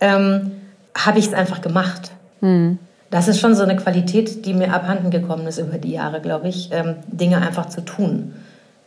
[0.00, 0.52] Ähm,
[0.96, 2.12] habe ich es einfach gemacht.
[2.40, 2.78] Mhm.
[3.10, 6.48] Das ist schon so eine Qualität, die mir abhanden gekommen ist über die Jahre, glaube
[6.48, 8.34] ich, ähm, Dinge einfach zu tun.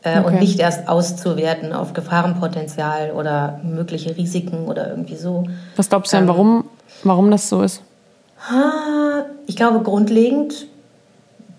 [0.07, 0.27] Äh, okay.
[0.27, 5.43] Und nicht erst auszuwerten auf Gefahrenpotenzial oder mögliche Risiken oder irgendwie so.
[5.75, 6.65] Was glaubst du denn, ähm, warum,
[7.03, 7.81] warum das so ist?
[9.47, 10.67] Ich glaube, grundlegend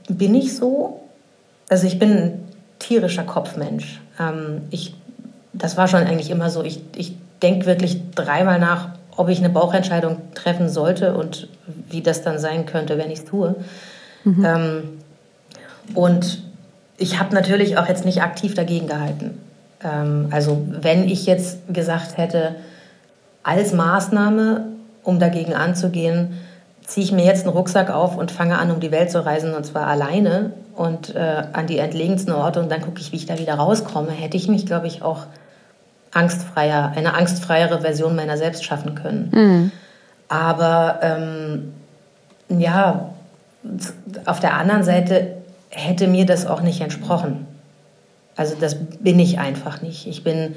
[0.08, 1.00] bin ich so.
[1.68, 4.00] Also ich bin ein tierischer Kopfmensch.
[4.18, 4.94] Ähm, ich,
[5.52, 6.62] das war schon eigentlich immer so.
[6.62, 11.48] Ich, ich denke wirklich dreimal nach, ob ich eine Bauchentscheidung treffen sollte und
[11.90, 13.56] wie das dann sein könnte, wenn ich es tue.
[14.24, 14.44] Mhm.
[14.44, 14.82] Ähm,
[15.94, 16.47] und
[16.98, 19.40] ich habe natürlich auch jetzt nicht aktiv dagegen gehalten.
[19.82, 22.56] Ähm, also wenn ich jetzt gesagt hätte,
[23.42, 24.66] als Maßnahme,
[25.04, 26.36] um dagegen anzugehen,
[26.84, 29.54] ziehe ich mir jetzt einen Rucksack auf und fange an, um die Welt zu reisen,
[29.54, 33.26] und zwar alleine und äh, an die entlegensten Orte und dann gucke ich, wie ich
[33.26, 35.26] da wieder rauskomme, hätte ich mich, glaube ich, auch
[36.12, 39.30] angstfreier, eine angstfreiere Version meiner selbst schaffen können.
[39.32, 39.72] Mhm.
[40.28, 41.72] Aber ähm,
[42.48, 43.10] ja,
[44.24, 45.37] auf der anderen Seite
[45.70, 47.46] hätte mir das auch nicht entsprochen.
[48.36, 50.06] Also das bin ich einfach nicht.
[50.06, 50.54] Ich bin,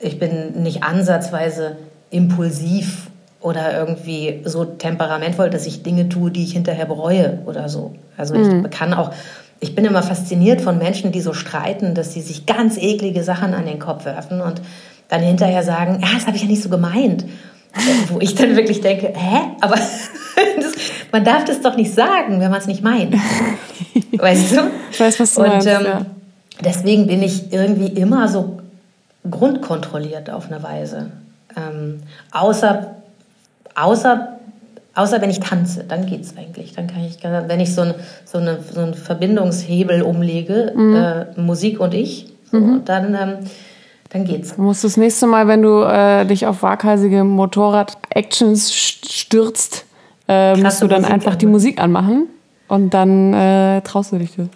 [0.00, 1.76] ich bin nicht ansatzweise
[2.10, 7.94] impulsiv oder irgendwie so temperamentvoll, dass ich Dinge tue, die ich hinterher bereue oder so.
[8.16, 8.70] Also ich mhm.
[8.70, 9.12] kann auch,
[9.60, 13.54] ich bin immer fasziniert von Menschen, die so streiten, dass sie sich ganz eklige Sachen
[13.54, 14.62] an den Kopf werfen und
[15.08, 17.24] dann hinterher sagen, ja, das habe ich ja nicht so gemeint.
[18.08, 19.40] Wo ich dann wirklich denke, hä?
[19.60, 19.74] Aber
[20.56, 20.72] das,
[21.12, 23.14] man darf das doch nicht sagen, wenn man es nicht meint.
[24.12, 24.70] Weißt du?
[24.90, 26.06] Ich weiß, was du und, meinst, ähm, ja.
[26.64, 28.60] Deswegen bin ich irgendwie immer so
[29.28, 31.10] grundkontrolliert auf eine Weise.
[31.56, 32.94] Ähm, außer,
[33.74, 34.38] außer,
[34.94, 36.74] außer wenn ich tanze, dann geht es eigentlich.
[36.74, 40.96] Dann kann ich, wenn ich so, ein, so, eine, so einen Verbindungshebel umlege, mhm.
[40.96, 42.84] äh, Musik und ich, so, mhm.
[42.84, 43.38] dann, ähm,
[44.14, 44.54] dann geht's.
[44.54, 49.84] Du musst das nächste Mal, wenn du äh, dich auf waghalsige Motorrad-Actions stürzt,
[50.28, 52.28] äh, musst du dann Musik einfach die Musik anmachen
[52.68, 54.46] und dann äh, traust du dich das.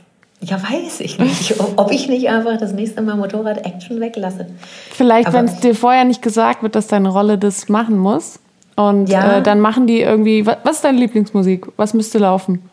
[0.41, 1.57] Ja, weiß ich nicht.
[1.77, 4.47] Ob ich nicht einfach das nächste Mal Motorrad-Action weglasse.
[4.93, 8.39] Vielleicht, wenn es dir vorher nicht gesagt wird, dass deine Rolle das machen muss.
[8.77, 9.39] Und ja.
[9.39, 10.47] äh, dann machen die irgendwie.
[10.47, 11.67] Was, was, ist deine Lieblingsmusik?
[11.77, 12.71] Was müsste laufen?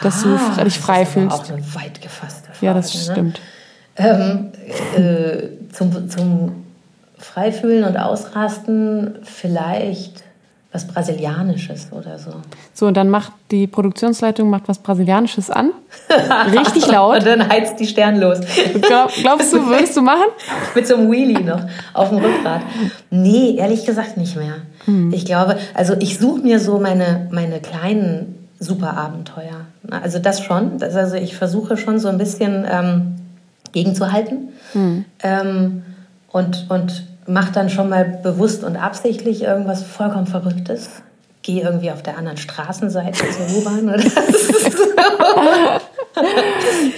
[0.00, 1.36] Dass ah, du dich frei das ist fühlst.
[1.36, 2.66] auch eine weit gefasste Frage.
[2.66, 3.34] Ja, das ne?
[3.96, 4.50] Ähm,
[4.96, 6.64] äh, zum, zum
[7.18, 10.24] Freifühlen und Ausrasten vielleicht
[10.74, 12.32] was Brasilianisches oder so.
[12.72, 15.70] So, und dann macht die Produktionsleitung macht was Brasilianisches an.
[16.52, 17.18] Richtig laut.
[17.18, 18.40] und dann heizt die Stern los.
[18.82, 20.26] Glaub, glaubst du, würdest du machen?
[20.74, 21.60] Mit so einem Wheelie noch
[21.92, 22.62] auf dem Rückgrat.
[23.10, 24.56] Nee, ehrlich gesagt nicht mehr.
[24.86, 25.12] Hm.
[25.12, 29.66] Ich glaube, also ich suche mir so meine, meine kleinen Superabenteuer.
[29.88, 30.78] Also das schon.
[30.78, 33.14] Das, also ich versuche schon so ein bisschen ähm,
[33.74, 34.48] gegenzuhalten.
[34.72, 35.04] Hm.
[35.22, 35.82] Ähm,
[36.32, 40.88] und, und mach dann schon mal bewusst und absichtlich irgendwas vollkommen Verrücktes.
[41.42, 44.08] Geh irgendwie auf der anderen Straßenseite zur U-Bahn oder so.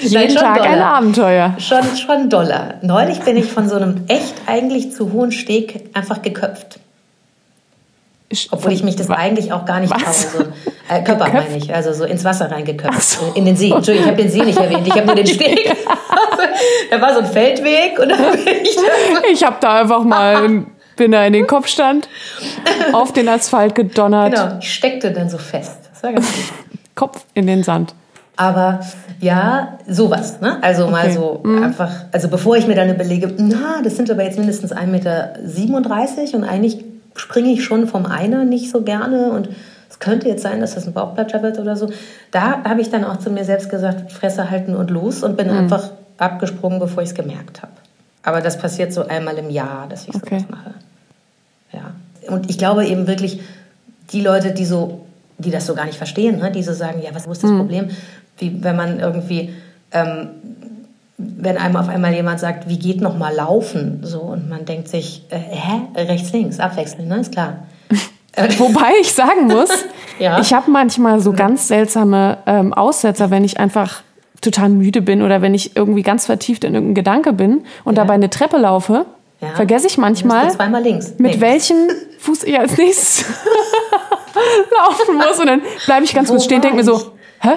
[0.01, 0.71] Jeden Tag doller.
[0.71, 1.57] ein Abenteuer.
[1.59, 2.75] Schon, schon doller.
[2.83, 6.79] Neulich bin ich von so einem echt eigentlich zu hohen Steg einfach geköpft.
[8.51, 10.13] Obwohl ich mich das eigentlich auch gar nicht traue.
[10.13, 10.45] So,
[10.89, 13.01] äh, Körper meine ich, also so ins Wasser reingeköpft.
[13.01, 13.33] So.
[13.35, 13.71] In den See.
[13.71, 14.87] Entschuldigung, ich habe den See nicht erwähnt.
[14.87, 15.77] Ich habe nur den Steg.
[16.91, 19.29] da war so ein Feldweg und dann bin ich da.
[19.31, 20.65] Ich habe da einfach mal,
[20.97, 22.09] bin da in den Kopfstand,
[22.93, 24.35] auf den Asphalt gedonnert.
[24.35, 25.79] Genau, ich steckte dann so fest.
[25.93, 26.45] Das war ganz gut.
[26.97, 27.95] Kopf in den Sand.
[28.37, 28.81] Aber
[29.21, 30.41] ja, sowas.
[30.41, 30.59] Ne?
[30.63, 30.93] Also okay.
[30.93, 31.63] mal so mhm.
[31.63, 35.35] einfach, also bevor ich mir dann überlege, na, das sind aber jetzt mindestens 1,37 Meter
[36.35, 36.85] und eigentlich
[37.17, 39.49] springe ich schon vom Einer nicht so gerne und
[39.89, 41.91] es könnte jetzt sein, dass das ein Bauchplatscher wird oder so.
[42.31, 45.49] Da habe ich dann auch zu mir selbst gesagt, Fresse halten und los und bin
[45.49, 45.59] mhm.
[45.59, 47.73] einfach abgesprungen, bevor ich es gemerkt habe.
[48.23, 50.41] Aber das passiert so einmal im Jahr, dass ich okay.
[50.41, 50.75] sowas mache.
[51.73, 51.95] Ja.
[52.29, 53.41] Und ich glaube eben wirklich,
[54.11, 55.07] die Leute, die so,
[55.39, 57.59] die das so gar nicht verstehen, ne, die so sagen, ja, was ist das mhm.
[57.59, 57.91] Problem?
[58.39, 59.55] Wie wenn man irgendwie
[59.93, 60.29] ähm,
[61.19, 64.89] wenn einem auf einmal jemand sagt, wie geht noch mal laufen, so und man denkt
[64.89, 67.67] sich, äh, hä, rechts links abwechseln, ne, ist klar.
[68.59, 69.71] Wobei ich sagen muss,
[70.19, 70.39] ja.
[70.41, 74.03] ich habe manchmal so ganz seltsame ähm, Aussetzer, wenn ich einfach
[74.43, 78.03] total müde bin oder wenn ich irgendwie ganz vertieft in irgendeinen Gedanke bin und ja.
[78.03, 79.07] dabei eine Treppe laufe,
[79.41, 79.49] ja.
[79.55, 81.15] vergesse ich manchmal, zweimal links.
[81.19, 81.41] mit links.
[81.41, 83.25] welchem Fuß ich als nächstes
[84.71, 87.53] laufen muss und dann bleibe ich ganz Wo kurz stehen, denke mir so, hä?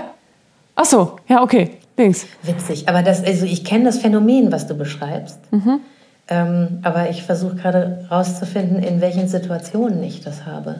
[0.75, 1.78] Ach so, ja okay.
[1.99, 2.25] Links.
[2.43, 2.87] Witzig.
[2.87, 5.37] Aber das, also ich kenne das Phänomen, was du beschreibst.
[5.51, 5.81] Mhm.
[6.29, 10.75] Ähm, aber ich versuche gerade herauszufinden, in welchen Situationen ich das habe.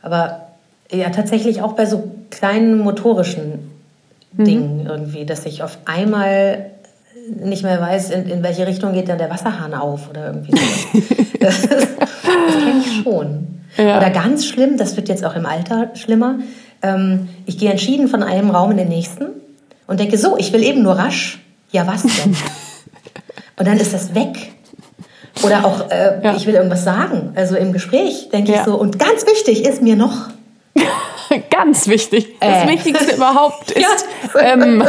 [0.00, 0.46] Aber
[0.90, 3.70] ja, tatsächlich auch bei so kleinen motorischen
[4.32, 4.44] mhm.
[4.44, 6.70] Dingen irgendwie, dass ich auf einmal
[7.28, 10.98] nicht mehr weiß, in, in welche Richtung geht dann der Wasserhahn auf oder irgendwie so.
[11.40, 11.88] das, das
[12.64, 13.46] kenne ich schon.
[13.76, 13.98] Ja.
[13.98, 16.36] Oder ganz schlimm, das wird jetzt auch im Alter schlimmer.
[16.80, 19.26] Ähm, ich gehe entschieden von einem Raum in den nächsten
[19.86, 21.40] und denke, so, ich will eben nur rasch.
[21.70, 22.36] Ja, was denn?
[23.58, 24.52] und dann ist das weg.
[25.42, 26.34] Oder auch, äh, Ja.
[26.36, 27.32] ich will irgendwas sagen.
[27.34, 28.58] Also im Gespräch denke Ja.
[28.60, 30.12] ich so, und ganz wichtig ist mir noch,
[31.50, 32.38] Ganz wichtig.
[32.40, 32.68] Das Äh.
[32.68, 34.06] Wichtigste überhaupt ist.
[34.40, 34.84] Ähm,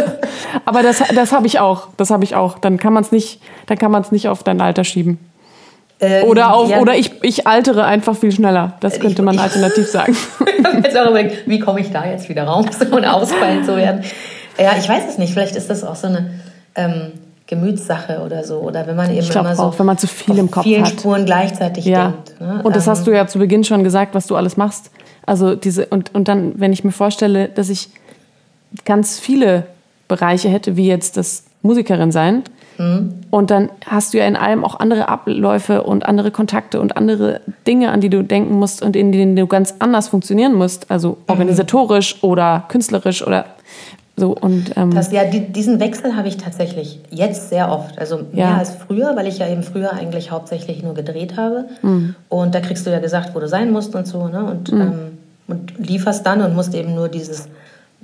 [0.65, 1.88] aber das, das habe ich auch.
[1.97, 2.60] Das habe ich auch.
[2.60, 5.17] Dann kann man es nicht, dann kann man es nicht auf dein Alter schieben.
[5.99, 8.73] äh, Oder auf, ja, oder ich, ich altere einfach viel schneller.
[8.81, 10.15] Das könnte man ich- alternativ sagen.
[10.60, 13.75] Ich habe jetzt auch überlegt, wie komme ich da jetzt wieder raus, ohne ausfallen zu
[13.75, 14.03] werden.
[14.60, 15.34] Ja, ich weiß es nicht.
[15.34, 16.32] Vielleicht ist das auch so eine
[16.76, 17.12] ähm,
[17.46, 18.58] Gemütssache oder so.
[18.58, 20.91] Oder wenn man eben immer so auch, wenn man zu viel im Kopf vielen hat.
[20.93, 22.10] Spuren gleichzeitig Ja.
[22.10, 22.41] denkt.
[22.41, 22.62] Ne?
[22.63, 24.91] Und das Ähm, hast du ja zu Beginn schon gesagt, was du alles machst.
[25.26, 27.89] Also diese, und, und dann, wenn ich mir vorstelle, dass ich
[28.86, 29.63] ganz viele
[30.08, 32.43] Bereiche hätte, wie jetzt das Musikerin sein,
[33.32, 37.41] und dann hast du ja in allem auch andere Abläufe und andere Kontakte und andere
[37.65, 41.17] Dinge, an die du denken musst und in denen du ganz anders funktionieren musst, also
[41.26, 43.46] organisatorisch oder künstlerisch oder
[44.19, 44.36] so.
[44.36, 47.99] Und ähm, Das, ja, die, diesen Wechsel habe ich tatsächlich jetzt sehr oft.
[47.99, 48.58] Also mehr Ja.
[48.58, 51.65] als früher, weil ich ja eben früher eigentlich hauptsächlich nur gedreht habe.
[51.84, 52.15] Mhm.
[52.27, 54.27] Und da kriegst du ja gesagt, wo du sein musst und so.
[54.27, 54.43] Ne?
[54.43, 57.47] Und, ähm, und lieferst dann und musst eben nur dieses,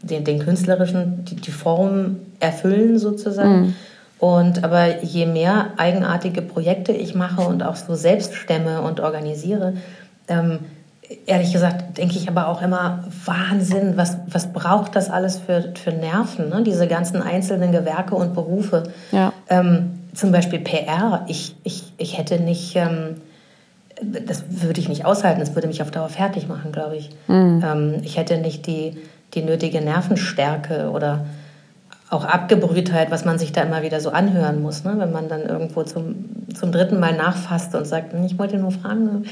[0.04, 3.62] den, den künstlerischen, die, die Form erfüllen sozusagen.
[3.62, 3.76] Mhm.
[4.20, 9.74] Und aber je mehr eigenartige Projekte ich mache und auch so selbst stemme und organisiere,
[10.28, 10.60] ähm,
[11.26, 15.92] ehrlich gesagt denke ich aber auch immer, Wahnsinn, was, was braucht das alles für, für
[15.92, 16.64] Nerven, ne?
[16.64, 18.84] diese ganzen einzelnen Gewerke und Berufe.
[19.12, 19.34] Ja.
[19.50, 23.18] Ähm, zum Beispiel PR, ich, ich, ich hätte nicht, ähm,
[24.02, 27.10] das würde ich nicht aushalten, das würde mich auf Dauer fertig machen, glaube ich.
[27.64, 28.98] Ähm, ich hätte nicht die,
[29.34, 31.26] die nötige Nervenstärke oder
[32.10, 34.94] auch Abgebrühtheit, was man sich da immer wieder so anhören muss, ne?
[34.98, 38.72] wenn man dann irgendwo zum, zum dritten Mal nachfasst und sagt, "Hm, ich wollte nur
[38.72, 39.26] fragen,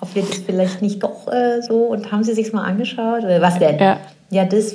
[0.00, 3.40] ob wir das vielleicht nicht doch äh, so und haben Sie sich mal angeschaut oder
[3.40, 3.78] was denn?
[3.78, 3.98] Ja.
[4.28, 4.74] Ja, das,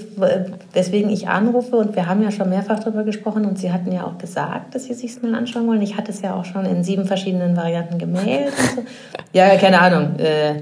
[0.71, 4.05] weswegen ich anrufe und wir haben ja schon mehrfach darüber gesprochen und Sie hatten ja
[4.05, 5.81] auch gesagt, dass Sie sich mal anschauen wollen.
[5.81, 8.83] Ich hatte es ja auch schon in sieben verschiedenen Varianten gemailt und so.
[9.33, 10.17] Ja, keine Ahnung.
[10.19, 10.61] Äh,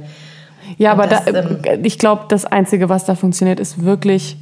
[0.80, 4.38] Ja, aber das, da, ähm, ich glaube, das Einzige, was da funktioniert, ist wirklich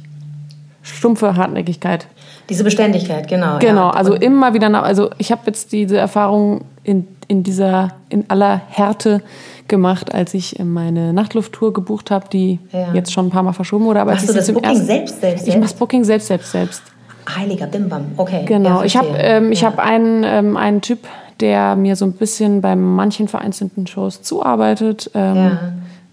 [0.82, 2.06] stumpfe Hartnäckigkeit.
[2.48, 3.58] diese Beständigkeit, genau.
[3.58, 3.90] Genau, ja.
[3.90, 8.62] also Und- immer wieder, also ich habe jetzt diese Erfahrung in, in dieser, in aller
[8.70, 9.20] Härte
[9.68, 12.92] gemacht, als ich meine Nachtlufttour gebucht habe, die Ja.
[12.94, 14.00] jetzt schon ein paar Mal verschoben wurde.
[14.00, 15.78] Aber Machst du das zum Booking ersten, selbst, selbst, Ich mache selbst?
[15.78, 16.82] Booking selbst, selbst, selbst.
[17.36, 18.44] Heiliger Bimbam, okay.
[18.46, 19.68] Genau, ja, ich habe ähm, ich Ja.
[19.68, 21.00] hab einen, ähm, einen Typ,
[21.40, 25.10] der mir so ein bisschen bei manchen vereinzelten Shows zuarbeitet.
[25.14, 25.58] Ähm, Ja.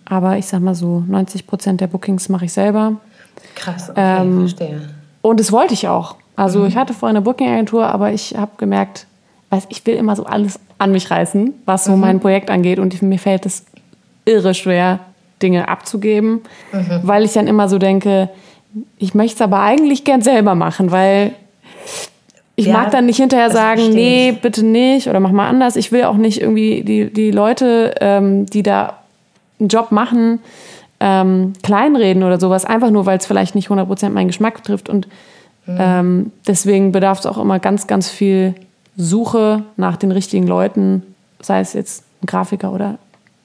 [0.07, 2.97] Aber ich sag mal so, 90 Prozent der Bookings mache ich selber.
[3.55, 4.81] Krass, okay, ähm, verstehe.
[5.21, 6.15] Und das wollte ich auch.
[6.35, 6.67] Also Mhm.
[6.67, 9.07] ich hatte vorher eine Booking-Agentur, aber ich habe gemerkt,
[9.49, 11.91] weiß, ich will immer so alles an mich reißen, was Mhm.
[11.91, 12.79] so mein Projekt angeht.
[12.79, 13.65] Und ich, mir fällt es
[14.25, 14.99] irre schwer,
[15.41, 17.01] Dinge abzugeben, Mhm.
[17.03, 18.29] weil ich dann immer so denke,
[18.97, 21.33] ich möchte es aber eigentlich gern selber machen, weil
[22.57, 24.41] ich Ja, mag dann nicht hinterher sagen, nee, ich.
[24.41, 25.75] bitte nicht oder mach mal anders.
[25.75, 28.97] Ich will auch nicht irgendwie die, die Leute, ähm, die da
[29.59, 30.39] einen Job machen,
[31.01, 34.87] ähm, kleinreden oder sowas, einfach nur, weil es vielleicht nicht 100% meinen Geschmack trifft.
[34.89, 35.07] Und
[35.67, 38.53] ähm, deswegen bedarf es auch immer ganz, ganz viel
[38.97, 41.03] Suche nach den richtigen Leuten,
[41.41, 42.97] sei es jetzt ein Grafiker oder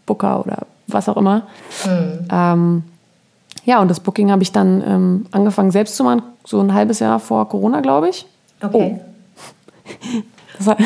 [0.06, 1.42] Booker oder was auch immer.
[2.30, 2.82] Ähm,
[3.64, 6.98] ja, und das Booking habe ich dann ähm, angefangen selbst zu machen, so ein halbes
[7.00, 8.26] Jahr vor Corona, glaube ich.
[8.62, 9.00] Okay.
[10.58, 10.76] Das war,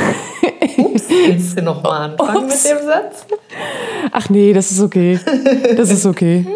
[0.79, 2.63] Ups, willst du noch mal anfangen Ups.
[2.63, 3.27] mit dem Satz?
[4.13, 5.19] ach nee, das ist okay.
[5.77, 6.47] Das ist okay.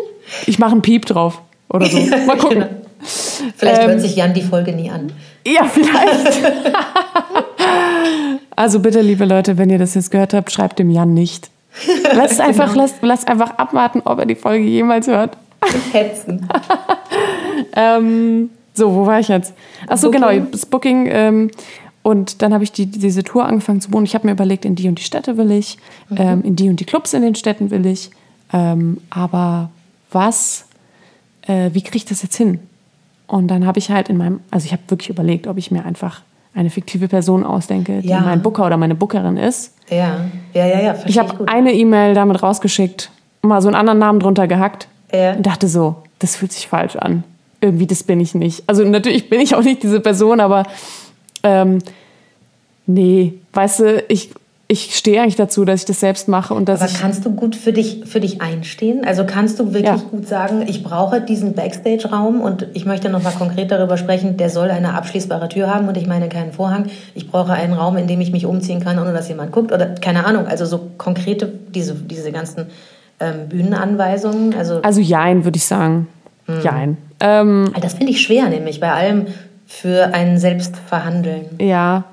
[0.47, 1.99] Ich mache einen Piep drauf oder so.
[2.27, 2.61] Mal gucken.
[2.61, 2.69] Genau.
[3.57, 5.11] Vielleicht Ähm, hört sich Jan die Folge nie an.
[5.45, 6.43] Ja, vielleicht.
[8.59, 11.51] also bitte, liebe Leute, wenn ihr das jetzt gehört habt, schreibt dem Jan nicht.
[12.15, 15.37] Lasst einfach, lasst, lasst einfach abwarten, ob er die Folge jemals hört.
[15.93, 16.49] Hetzen.
[17.75, 19.53] Ähm, so, wo war ich jetzt?
[19.89, 20.21] Achso, Booking.
[20.21, 21.09] genau, das Booking.
[21.11, 21.51] Ähm,
[22.03, 24.05] und dann habe ich die, diese Tour angefangen zu buchen.
[24.05, 25.77] Ich habe mir überlegt, in die und die Städte will ich,
[26.17, 28.11] ähm, in die und die Clubs in den Städten will ich.
[28.53, 29.71] Ähm, aber
[30.13, 30.67] was,
[31.47, 32.61] äh, wie kriege ich das jetzt hin?
[33.27, 35.85] Und dann habe ich halt in meinem, also ich habe wirklich überlegt, ob ich mir
[35.85, 36.23] einfach
[36.55, 38.21] eine fiktive Person ausdenke, die Ja.
[38.21, 39.75] mein Booker oder meine Bookerin ist.
[39.91, 40.21] Ja,
[40.55, 43.11] ja, ja, ja, verstehe Ich ich, habe eine E-Mail damit rausgeschickt,
[43.43, 45.33] mal so einen anderen Namen drunter gehackt Ja.
[45.35, 47.25] und dachte so, das fühlt sich falsch an.
[47.61, 48.65] Irgendwie, das bin ich nicht.
[48.67, 50.65] Also natürlich bin ich auch nicht diese Person, aber
[51.43, 51.79] ähm,
[52.87, 54.31] nee, weißt du, ich,
[54.71, 57.57] ich stehe eigentlich dazu, dass ich das selbst mache und dass Aber kannst du gut
[57.57, 59.03] für dich, für dich einstehen?
[59.07, 59.97] Also kannst du wirklich Ja.
[60.11, 64.51] gut sagen, ich brauche diesen Backstage-Raum und ich möchte noch mal konkret darüber sprechen, der
[64.51, 66.87] soll eine abschließbare Tür haben und ich meine keinen Vorhang.
[67.15, 69.87] Ich brauche einen Raum, in dem ich mich umziehen kann, ohne dass jemand guckt oder
[69.87, 70.47] keine Ahnung.
[70.47, 72.67] Also so konkrete, diese, diese ganzen
[73.21, 74.55] ähm, Bühnenanweisungen?
[74.55, 76.09] Also, Also jein, würde ich sagen.
[76.63, 76.99] Jein.
[77.21, 79.27] Ähm, das finde ich schwer, nämlich bei allem
[79.67, 81.47] für ein Selbstverhandeln.
[81.59, 82.05] Ja,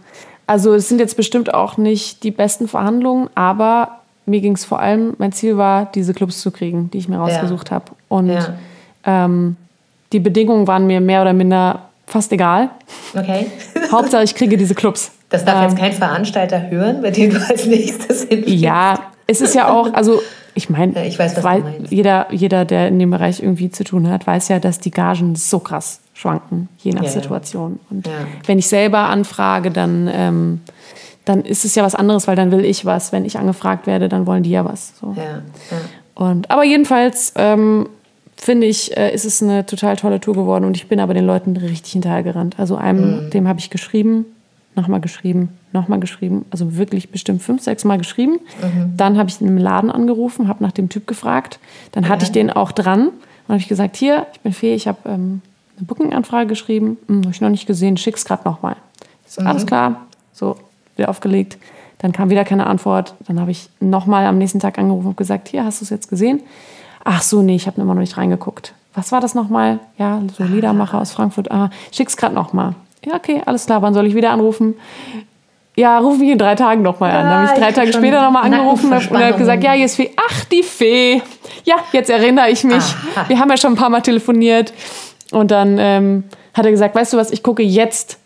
[0.47, 4.79] also es sind jetzt bestimmt auch nicht die besten Verhandlungen, aber mir ging es vor
[4.79, 7.85] allem, mein Ziel war, diese Clubs zu kriegen, die ich mir rausgesucht habe.
[8.09, 8.53] Und Ja.
[9.05, 9.55] ähm,
[10.11, 12.69] die Bedingungen waren mir mehr oder minder fast egal.
[13.15, 13.47] Okay.
[13.91, 15.11] Hauptsache, ich kriege diese Clubs.
[15.29, 18.63] Das darf Ähm, jetzt kein Veranstalter hören, bei dem du als nächstes hinfliegst.
[18.63, 20.21] Ja, es ist ja auch, also
[20.53, 21.35] ich meine, Ja, ich weiß,
[21.89, 25.35] jeder, jeder, der in dem Bereich irgendwie zu tun hat, weiß ja, dass die Gagen
[25.35, 27.09] so krass schwanken, je nach Ja.
[27.09, 27.79] Situation.
[27.91, 28.13] Und Ja.
[28.47, 30.61] wenn ich selber anfrage, dann, ähm,
[31.25, 33.11] dann ist es ja was anderes, weil dann will ich was.
[33.11, 34.93] Wenn ich angefragt werde, dann wollen die ja was.
[34.99, 35.13] So.
[35.17, 35.41] Ja, ja.
[36.15, 37.89] Und, aber jedenfalls ähm,
[38.37, 41.25] finde ich, äh, ist es eine total tolle Tour geworden und ich bin aber den
[41.25, 42.55] Leuten richtig hinterhergerannt.
[42.57, 43.29] Also einem, Mhm.
[43.31, 44.25] dem habe ich geschrieben,
[44.75, 48.39] nochmal geschrieben, nochmal geschrieben, also wirklich bestimmt fünf, sechs Mal geschrieben.
[48.61, 48.93] Mhm.
[48.95, 51.59] Dann habe ich in einem Laden angerufen, habe nach dem Typ gefragt.
[51.91, 54.87] Dann hatte ich den auch dran und habe ich gesagt, hier, ich bin Fee, ich
[54.87, 55.41] habe ähm,
[55.77, 58.75] eine Booking-Anfrage geschrieben, hm, habe ich noch nicht gesehen, schick's gerade nochmal.
[59.27, 59.47] So, Mhm.
[59.47, 60.01] alles klar,
[60.33, 60.55] so,
[60.95, 61.57] wieder aufgelegt.
[61.99, 63.15] Dann kam wieder keine Antwort.
[63.27, 66.09] Dann habe ich nochmal am nächsten Tag angerufen und gesagt, hier, hast du es jetzt
[66.09, 66.41] gesehen?
[67.03, 68.73] Ach so, nee, ich habe immer noch nicht reingeguckt.
[68.93, 69.79] Was war das nochmal?
[69.97, 71.51] Ja, so Liedermacher aus Frankfurt.
[71.51, 72.75] Ah, schick's gerade nochmal.
[73.05, 73.81] Ja, okay, alles klar.
[73.81, 74.75] Wann soll ich wieder anrufen?
[75.75, 77.23] Ja, ruf mich in drei Tagen nochmal an.
[77.25, 79.85] Dann habe ich Ja, drei ich Tage später nochmal angerufen und habe gesagt, ja, hier
[79.85, 80.11] ist Fee.
[80.15, 81.21] Ach, die Fee.
[81.65, 82.77] Ja, jetzt erinnere ich mich.
[83.15, 83.27] Aha.
[83.27, 84.73] Wir haben ja schon ein paar Mal telefoniert.
[85.31, 88.19] Und dann ähm, hat er gesagt, weißt du was, ich gucke jetzt,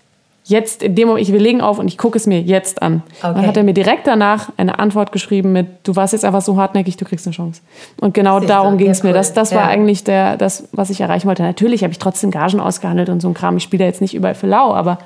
[0.43, 3.03] jetzt in dem Moment, ich, wir legen auf und ich gucke es mir jetzt an.
[3.21, 3.33] Okay.
[3.35, 6.57] Dann hat er mir direkt danach eine Antwort geschrieben mit, du warst jetzt einfach so
[6.57, 7.61] hartnäckig, du kriegst eine Chance.
[8.01, 9.09] Und genau du, darum ging es ja, mir.
[9.11, 9.13] cool.
[9.17, 9.67] Das, das war Ja.
[9.67, 11.43] eigentlich der, das, was ich erreichen wollte.
[11.43, 13.57] Natürlich habe ich trotzdem Gagen ausgehandelt und so ein Kram.
[13.57, 14.99] Ich spiele da jetzt nicht überall für lau, aber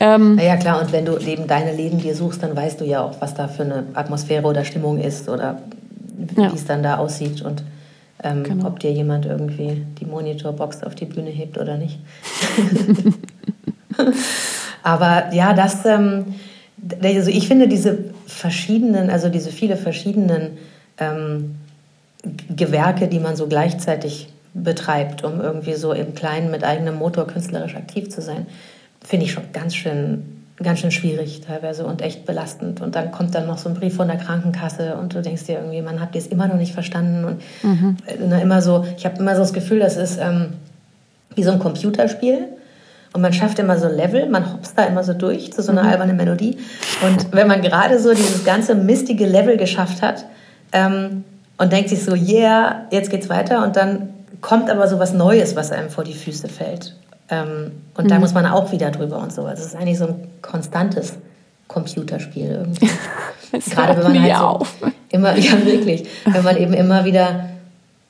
[0.00, 3.12] Naja, klar, und wenn du eben deine Läden dir suchst, dann weißt du ja auch,
[3.20, 5.58] was da für eine Atmosphäre oder Stimmung ist oder
[6.18, 6.50] wie Ja.
[6.52, 7.62] es dann da aussieht und
[8.24, 8.66] ähm, Genau.
[8.66, 11.98] ob dir jemand irgendwie die Monitorbox auf die Bühne hebt oder nicht.
[14.82, 16.34] Aber ja, das, ähm,
[17.02, 20.58] also ich finde diese verschiedenen, also diese viele verschiedenen
[20.98, 21.54] ähm,
[22.54, 27.76] Gewerke, die man so gleichzeitig betreibt, um irgendwie so im Kleinen mit eigenem Motor künstlerisch
[27.76, 28.46] aktiv zu sein,
[29.02, 32.80] finde ich schon ganz schön, ganz schön schwierig teilweise und echt belastend.
[32.80, 35.56] Und dann kommt dann noch so ein Brief von der Krankenkasse und du denkst dir
[35.56, 37.24] irgendwie, man hat es immer noch nicht verstanden.
[37.24, 37.42] Und
[38.06, 40.54] äh, ne, immer so, ich habe immer so das Gefühl, das ist ähm,
[41.34, 42.48] wie so ein Computerspiel.
[43.12, 45.82] Und man schafft immer so Level, man hopst da immer so durch zu so einer
[45.82, 46.58] albernen Melodie.
[47.04, 50.24] Und wenn man gerade so dieses ganze mistige Level geschafft hat
[50.72, 51.22] ähm,
[51.56, 53.64] und denkt sich so, yeah, jetzt geht's weiter.
[53.64, 56.96] Und dann kommt aber so was Neues, was einem vor die Füße fällt.
[57.30, 59.44] Ähm, und da muss man auch wieder drüber und so.
[59.44, 61.14] Also es ist eigentlich so ein konstantes
[61.68, 62.88] Computerspiel irgendwie.
[63.52, 64.74] es Gerade wenn man halt so auf.
[65.10, 67.46] immer, ja wirklich, wenn man eben immer wieder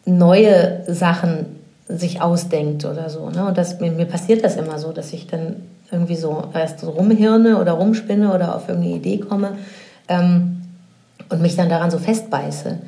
[0.05, 1.47] neue Sachen
[1.89, 3.31] sich ausdenkt oder so.
[3.31, 3.47] Ne?
[3.47, 5.57] Und das, mir, mir passiert das immer so, dass ich dann
[5.91, 9.53] irgendwie so erst so rumhirne oder rumspinne oder auf irgendeine Idee komme
[10.09, 10.63] ähm,
[11.29, 12.79] und mich dann daran so festbeiße.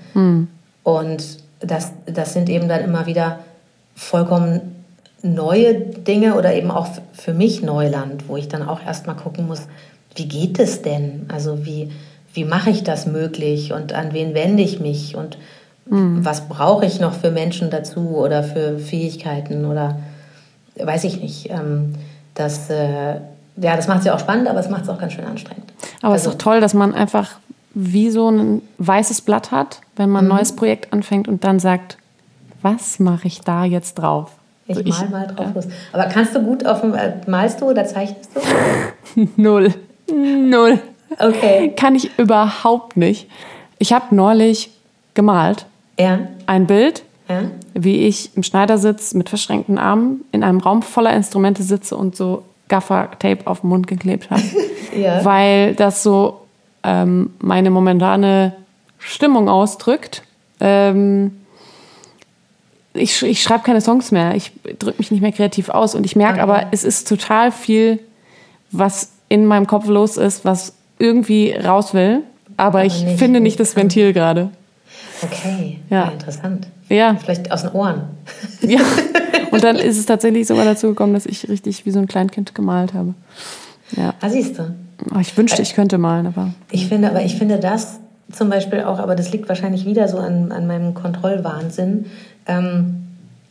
[0.82, 1.24] Und
[1.60, 3.40] das, das sind eben dann immer wieder
[3.94, 4.75] vollkommen
[5.34, 9.62] neue Dinge oder eben auch für mich Neuland, wo ich dann auch erstmal gucken muss,
[10.14, 11.26] wie geht es denn?
[11.32, 11.90] Also wie,
[12.34, 15.38] wie mache ich das möglich und an wen wende ich mich und
[15.88, 20.00] was brauche ich noch für Menschen dazu oder für Fähigkeiten oder
[20.76, 21.48] weiß ich nicht.
[21.48, 21.92] Ähm,
[22.34, 23.14] das, äh,
[23.56, 25.72] ja, das macht es ja auch spannend, aber es macht es auch ganz schön anstrengend.
[26.02, 27.36] Aber es ist Also- doch toll, dass man einfach
[27.72, 30.34] wie so ein weißes Blatt hat, wenn man ein Mhm.
[30.36, 31.98] neues Projekt anfängt und dann sagt,
[32.62, 34.32] was mache ich da jetzt drauf?
[34.68, 35.66] Ich Also mal mal drauf los.
[35.92, 39.29] Aber kannst du gut auf dem, äh, malst du oder zeichnest du?
[39.37, 39.72] Null.
[40.12, 40.79] Null.
[41.18, 41.72] Okay.
[41.76, 43.29] Kann ich überhaupt nicht.
[43.79, 44.70] Ich habe neulich
[45.14, 45.66] gemalt
[45.98, 46.18] Ja.
[46.46, 47.42] ein Bild, Ja.
[47.74, 52.42] wie ich im Schneidersitz mit verschränkten Armen in einem Raum voller Instrumente sitze und so
[52.68, 54.42] Gaffer-Tape auf den Mund geklebt habe.
[54.96, 55.22] Ja.
[55.26, 56.40] Weil das so
[56.83, 58.52] ähm, meine momentane
[58.98, 60.23] Stimmung ausdrückt.
[60.58, 61.33] Ähm,
[62.99, 66.17] ich, ich schreibe keine Songs mehr, ich drücke mich nicht mehr kreativ aus und ich
[66.17, 66.42] merke Okay.
[66.42, 67.99] aber, es ist total viel,
[68.71, 72.23] was in meinem Kopf los ist, was irgendwie raus will,
[72.57, 73.77] aber, ich nicht- finde nicht das.
[73.77, 74.51] Ventil gerade.
[75.23, 75.79] Okay.
[75.90, 76.05] Ja.
[76.07, 76.11] Ja.
[76.11, 76.67] interessant.
[76.88, 77.17] Ja.
[77.17, 78.03] Vielleicht aus den Ohren.
[78.63, 78.81] Ja.
[79.51, 82.55] Und dann ist es tatsächlich sogar dazu gekommen, dass ich richtig wie so ein Kleinkind
[82.55, 83.15] gemalt habe.
[83.97, 84.13] Ja.
[84.21, 84.75] Ah, siehst du.
[85.15, 87.99] Oh, ich wünschte, ich könnte malen, aber Ich finde, aber ich finde das
[88.33, 92.07] zum Beispiel auch, aber das liegt wahrscheinlich wieder so an, an meinem Kontrollwahnsinn.
[92.47, 93.03] Ähm,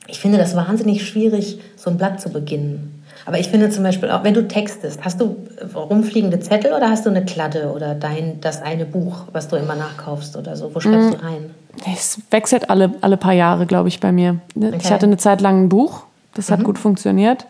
[0.07, 3.03] ich finde das wahnsinnig schwierig, so ein Blatt zu beginnen.
[3.25, 5.35] Aber ich finde zum Beispiel auch, wenn du textest, hast du
[5.73, 9.75] rumfliegende Zettel oder hast du eine Kladde oder dein, das eine Buch, was du immer
[9.75, 10.75] nachkaufst oder so?
[10.75, 11.49] Wo schreibst du rein?
[11.91, 14.39] Es wechselt alle, alle paar Jahre, glaube ich, bei mir.
[14.77, 16.03] Ich hatte eine Zeit lang ein Buch,
[16.35, 17.47] das hat gut funktioniert.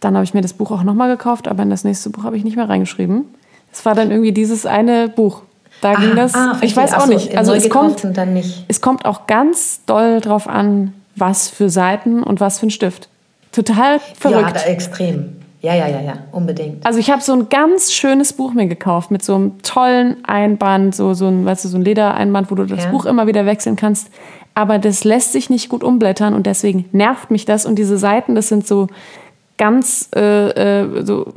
[0.00, 2.36] Dann habe ich mir das Buch auch nochmal gekauft, aber in das nächste Buch habe
[2.36, 3.24] ich nicht mehr reingeschrieben.
[3.72, 5.42] Es war dann irgendwie dieses eine Buch.
[5.82, 6.34] Da ging das.
[6.34, 7.36] ah, ich weiß auch so, nicht.
[7.36, 8.02] Also es kommt,
[8.32, 8.64] nicht.
[8.68, 13.08] es kommt auch ganz doll drauf an, was für Seiten und was für ein Stift.
[13.50, 14.56] Total Ja, verrückt.
[14.56, 15.36] da, extrem.
[15.60, 16.84] Ja, ja, ja, ja, unbedingt.
[16.86, 20.94] Also ich habe so ein ganz schönes Buch mir gekauft mit so einem tollen Einband,
[20.94, 22.90] so, so ein, weißt du, so ein Ledereinband, wo du das Ja.
[22.90, 24.08] Buch immer wieder wechseln kannst.
[24.54, 27.66] Aber das lässt sich nicht gut umblättern und deswegen nervt mich das.
[27.66, 28.86] Und diese Seiten, das sind so
[29.58, 30.48] ganz äh,
[30.82, 31.32] äh, so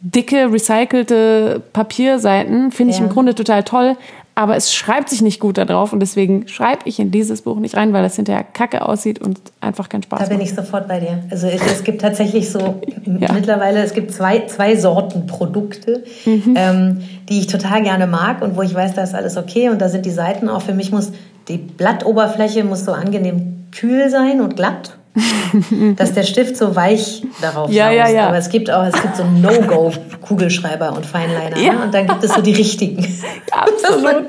[0.00, 3.04] dicke, recycelte Papierseiten, finde ich Ja.
[3.06, 3.96] im Grunde total toll.
[4.34, 7.58] Aber es schreibt sich nicht gut da drauf und deswegen schreibe ich in dieses Buch
[7.58, 10.46] nicht rein, weil das hinterher kacke aussieht und einfach keinen Spaß Da bin macht.
[10.48, 11.24] ich sofort bei dir.
[11.28, 12.80] Also es, es gibt tatsächlich so
[13.18, 13.32] Ja.
[13.32, 16.54] mittlerweile, es gibt zwei, zwei Sorten Produkte, Mhm.
[16.56, 19.80] ähm, die ich total gerne mag und wo ich weiß, da ist alles okay und
[19.80, 20.62] da sind die Seiten auch.
[20.62, 21.10] Für mich muss
[21.48, 24.97] die Blattoberfläche muss so angenehm kühl sein und glatt.
[25.96, 28.14] dass der Stift so weich darauf Ja, ja, saust.
[28.14, 28.26] ja.
[28.28, 31.58] Aber es gibt auch, es gibt so No-Go-Kugelschreiber und Feinliner.
[31.58, 31.72] Ja.
[31.74, 31.82] Ne?
[31.84, 33.06] Und dann gibt es so die richtigen.
[33.50, 34.26] Absolut.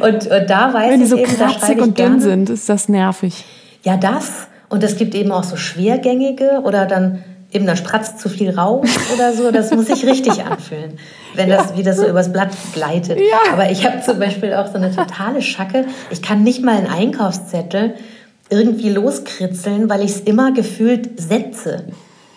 [0.00, 2.50] Und, und da weiß Wenn die ich so eben, da kratzig ich und dünn sind,
[2.50, 3.44] ist das nervig.
[3.82, 4.46] Ja, das.
[4.68, 8.88] Und es gibt eben auch so schwergängige oder dann eben da spratzt zu viel raus
[9.14, 9.50] oder so.
[9.52, 10.98] Das muss sich richtig anfühlen,
[11.34, 13.18] wenn das, wie das so übers Blatt gleitet.
[13.20, 13.52] Ja.
[13.52, 15.86] Aber ich habe zum Beispiel auch so eine totale Schacke.
[16.10, 17.94] Ich kann nicht mal einen Einkaufszettel
[18.54, 21.84] irgendwie loskritzeln, weil ich es immer gefühlt setze.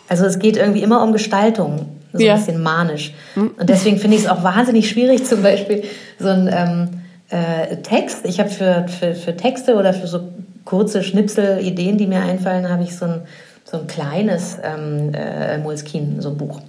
[0.09, 1.85] Also es geht irgendwie immer um Gestaltung.
[2.13, 2.33] So Ja.
[2.33, 3.13] ein bisschen manisch.
[3.35, 5.83] Und deswegen finde ich es auch wahnsinnig schwierig, zum Beispiel
[6.19, 6.89] so ein ähm,
[7.29, 8.19] äh, Text.
[8.23, 10.21] Ich habe für, für, für Texte oder für so
[10.65, 13.21] kurze Schnipsel, Ideen, die mir einfallen, habe ich so ein,
[13.69, 16.61] so ein kleines ähm, äh, Moleskine, so ein Buch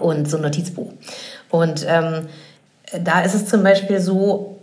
[0.00, 0.92] und so ein Notizbuch.
[1.50, 2.26] Und ähm,
[3.02, 4.58] da ist es zum Beispiel so,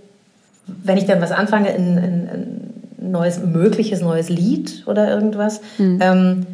[0.65, 2.62] wenn ich dann was anfange, ein, ein, ein
[3.11, 6.45] neues, mögliches neues Lied oder irgendwas, ähm,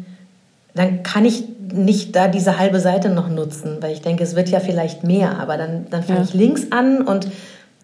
[0.74, 4.48] dann kann ich nicht da diese halbe Seite noch nutzen, weil ich denke, es wird
[4.48, 6.24] ja vielleicht mehr, aber dann, dann fange Ja.
[6.24, 7.28] ich links an und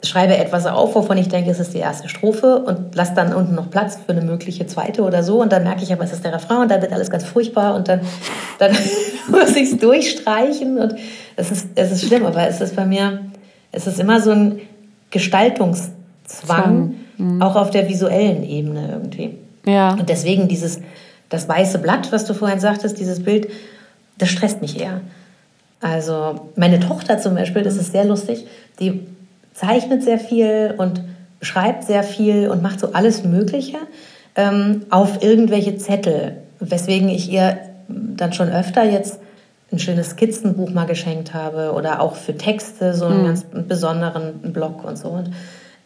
[0.05, 3.55] schreibe etwas auf, wovon ich denke, es ist die erste Strophe und lasse dann unten
[3.55, 6.25] noch Platz für eine mögliche zweite oder so und dann merke ich aber, es ist
[6.25, 8.01] der Refrain und dann wird alles ganz furchtbar und dann,
[8.59, 8.73] dann
[9.29, 10.95] muss ich es durchstreichen und
[11.37, 13.21] es ist, es ist schlimm, aber es ist bei mir,
[13.73, 14.61] es ist immer so ein
[15.11, 16.95] Gestaltungszwang,
[17.41, 19.37] auch auf der visuellen Ebene irgendwie.
[19.65, 19.93] Ja.
[19.93, 20.81] Und deswegen dieses,
[21.29, 23.49] das weiße Blatt, was du vorhin sagtest, dieses Bild,
[24.19, 25.01] das stresst mich eher.
[25.81, 28.47] Also meine Tochter zum Beispiel, das ist sehr lustig,
[28.81, 29.07] die
[29.53, 31.03] zeichnet sehr viel und
[31.43, 33.79] schreibt sehr viel und macht so alles Mögliche
[34.35, 37.59] ähm, auf irgendwelche Zettel, weswegen ich ihr
[37.89, 39.21] dann schon öfter jetzt
[39.73, 44.85] ein schönes Skizzenbuch mal geschenkt habe oder auch für Texte so einen ganz besonderen Block
[44.85, 45.09] und so.
[45.09, 45.31] Und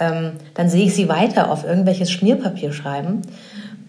[0.01, 3.23] ähm, dann sehe ich sie weiter auf irgendwelches Schmierpapier schreiben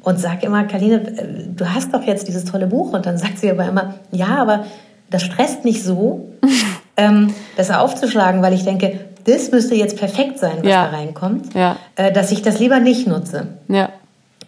[0.01, 2.93] und sage immer, Karline, äh, du hast doch jetzt dieses tolle Buch.
[2.93, 4.65] Und dann sagt sie aber immer, ja, aber
[5.09, 6.29] das stresst mich so,
[6.97, 10.85] ähm, das aufzuschlagen, weil ich denke, das müsste jetzt perfekt sein, was Ja.
[10.89, 11.77] da reinkommt, Ja.
[11.95, 13.47] äh, dass ich das lieber nicht nutze.
[13.67, 13.89] Ja.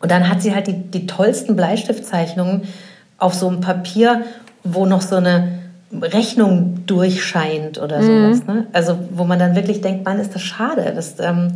[0.01, 2.63] Und dann hat sie halt die, die tollsten Bleistiftzeichnungen
[3.19, 4.23] auf so einem Papier,
[4.63, 5.59] wo noch so eine
[6.01, 8.33] Rechnung durchscheint oder Mhm.
[8.35, 8.47] sowas.
[8.47, 8.67] Ne?
[8.73, 10.91] Also wo man dann wirklich denkt, Mann, ist das schade.
[10.95, 11.53] Das, ähm,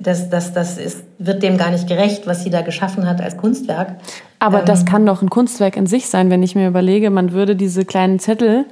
[0.00, 3.36] das, das, das ist, wird dem gar nicht gerecht, was sie da geschaffen hat als
[3.36, 3.96] Kunstwerk.
[4.38, 7.32] Aber Ähm, das kann doch ein Kunstwerk in sich sein, wenn ich mir überlege, man
[7.32, 8.64] würde diese kleinen Zettel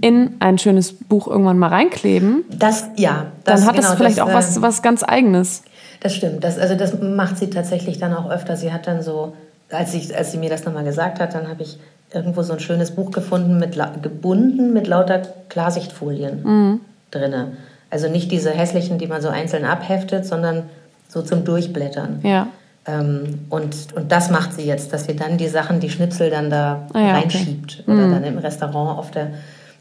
[0.00, 2.44] in ein schönes Buch irgendwann mal reinkleben.
[2.50, 3.26] Das, ja.
[3.44, 5.62] Dann Das, hat das genau, vielleicht das, auch was, äh, was ganz Eigenes.
[6.00, 6.42] Das stimmt.
[6.42, 8.56] Das, also das macht sie tatsächlich dann auch öfter.
[8.56, 9.34] Sie hat dann so,
[9.70, 11.78] als, ich, als sie mir das nochmal gesagt hat, dann habe ich
[12.14, 16.80] irgendwo so ein schönes Buch gefunden, mit, gebunden mit lauter Klarsichtfolien Mhm.
[17.10, 17.52] drinne.
[17.90, 20.64] Also nicht diese hässlichen, die man so einzeln abheftet, sondern
[21.08, 22.20] so zum Durchblättern.
[22.22, 22.46] Ja.
[22.86, 26.50] Ähm, und, und das macht sie jetzt, dass sie dann die Sachen, die Schnipsel dann
[26.50, 27.12] da Ah ja, okay.
[27.20, 27.84] reinschiebt.
[27.86, 29.28] Oder dann im Restaurant auf der,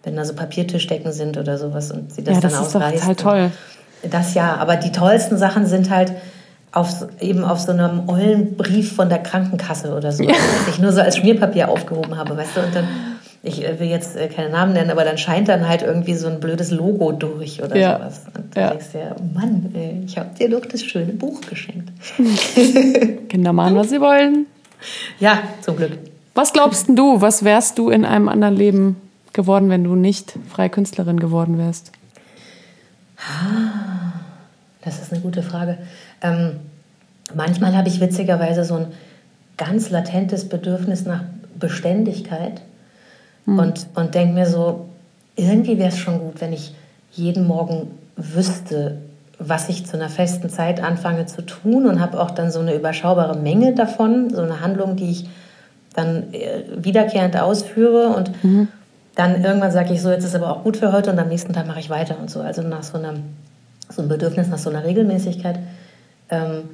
[0.04, 3.00] wenn da so Papiertischdecken sind oder sowas und sie das Ja, dann das ist ausreißt.
[3.00, 3.52] total toll.
[4.10, 6.12] Das ja, aber die tollsten Sachen sind halt
[6.72, 10.92] auf, eben auf so einem ollen Brief von der Krankenkasse oder so, was ich nur
[10.94, 12.88] so als Schmierpapier aufgehoben habe, weißt du, und dann,
[13.44, 16.28] ich äh, will jetzt äh, keine Namen nennen, aber dann scheint dann halt irgendwie so
[16.28, 17.98] ein blödes Logo durch oder Ja.
[17.98, 18.22] sowas.
[18.36, 18.70] Und du Ja.
[18.70, 21.90] denkst dir, oh Mann, ey, ich habe dir doch das schöne Buch geschenkt.
[23.30, 24.46] Kinder machen, was sie wollen.
[25.20, 25.92] Ja, zum Glück.
[26.36, 28.96] Was glaubst du, was wärst du in einem anderen Leben
[29.34, 31.92] geworden, wenn du nicht freie Künstlerin geworden wärst?
[34.84, 35.78] Das ist eine gute Frage.
[36.22, 36.60] Ähm,
[37.34, 38.88] manchmal habe ich witzigerweise so ein
[39.58, 41.24] ganz latentes Bedürfnis nach
[41.60, 42.62] Beständigkeit
[43.46, 44.90] und, und denke mir so,
[45.36, 46.74] irgendwie wäre es schon gut, wenn ich
[47.12, 48.98] jeden Morgen wüsste,
[49.40, 52.76] was ich zu einer festen Zeit anfange zu tun und habe auch dann so eine
[52.76, 55.30] überschaubare Menge davon, so eine Handlung, die ich
[55.94, 58.32] dann äh, wiederkehrend ausführe und
[59.16, 61.54] dann irgendwann sage ich so, jetzt ist aber auch gut für heute und am nächsten
[61.54, 62.42] Tag mache ich weiter und so.
[62.42, 63.24] Also nach so einem,
[63.90, 65.60] so einem Bedürfnis, nach so einer Regelmäßigkeit
[66.32, 66.70] ähm,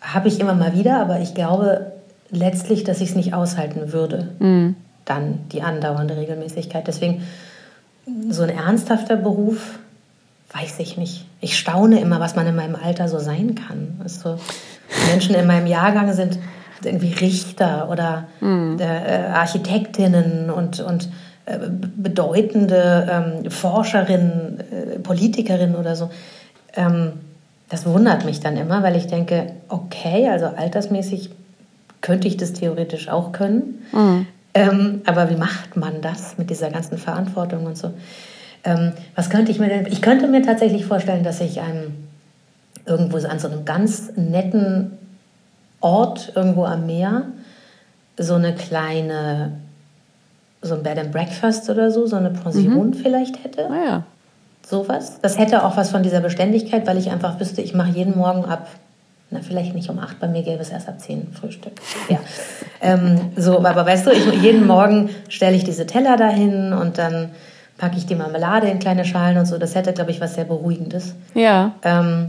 [0.00, 1.92] habe ich immer mal wieder, aber ich glaube
[2.30, 4.28] letztlich, dass ich es nicht aushalten würde,
[5.04, 6.86] dann die andauernde Regelmäßigkeit.
[6.86, 7.22] Deswegen
[8.28, 9.78] so ein ernsthafter Beruf,
[10.52, 11.26] weiß ich nicht.
[11.40, 14.00] Ich staune immer, was man in meinem Alter so sein kann.
[14.02, 14.38] Also
[15.10, 16.38] Menschen in meinem Jahrgang sind
[16.84, 21.08] irgendwie Richter oder äh, äh, Architektinnen und, und
[21.46, 26.10] äh, bedeutende ähm, Forscherinnen, äh, Politikerinnen oder so.
[26.74, 27.12] Ähm,
[27.68, 31.30] das wundert mich dann immer, weil ich denke, okay, also altersmäßig
[32.00, 33.84] könnte ich das theoretisch auch können.
[34.54, 37.92] Ähm, aber wie macht man das mit dieser ganzen Verantwortung und so?
[38.64, 39.86] Ähm, was könnte ich mir denn?
[39.86, 41.94] Ich könnte mir tatsächlich vorstellen, dass ich einem
[42.86, 44.92] irgendwo so an so einem ganz netten
[45.80, 47.24] Ort irgendwo am Meer
[48.18, 49.52] so eine kleine,
[50.62, 53.68] so ein Bed and Breakfast oder so, so eine Pension vielleicht hätte.
[53.68, 54.04] Naja.
[54.68, 55.18] Sowas.
[55.22, 58.44] Das hätte auch was von dieser Beständigkeit, weil ich einfach wüsste, ich mache jeden Morgen
[58.44, 58.68] ab,
[59.30, 61.72] na vielleicht nicht um acht, bei mir gäbe es erst ab zehn Frühstück.
[62.08, 62.18] Ja.
[62.82, 67.30] ähm, so, aber weißt du, ich, jeden Morgen stelle ich diese Teller dahin und dann
[67.78, 69.56] packe ich die Marmelade in kleine Schalen und so.
[69.56, 71.14] Das hätte, glaube ich, was sehr Beruhigendes.
[71.34, 71.72] Ja.
[71.82, 72.28] Ähm,